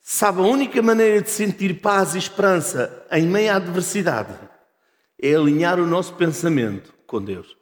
Sabe, 0.00 0.40
a 0.40 0.44
única 0.44 0.80
maneira 0.80 1.20
de 1.20 1.28
sentir 1.28 1.82
paz 1.82 2.14
e 2.14 2.18
esperança 2.18 3.06
em 3.12 3.26
meio 3.26 3.52
à 3.52 3.56
adversidade 3.56 4.55
é 5.20 5.34
alinhar 5.34 5.80
o 5.80 5.86
nosso 5.86 6.14
pensamento 6.14 6.94
com 7.06 7.22
Deus. 7.22 7.56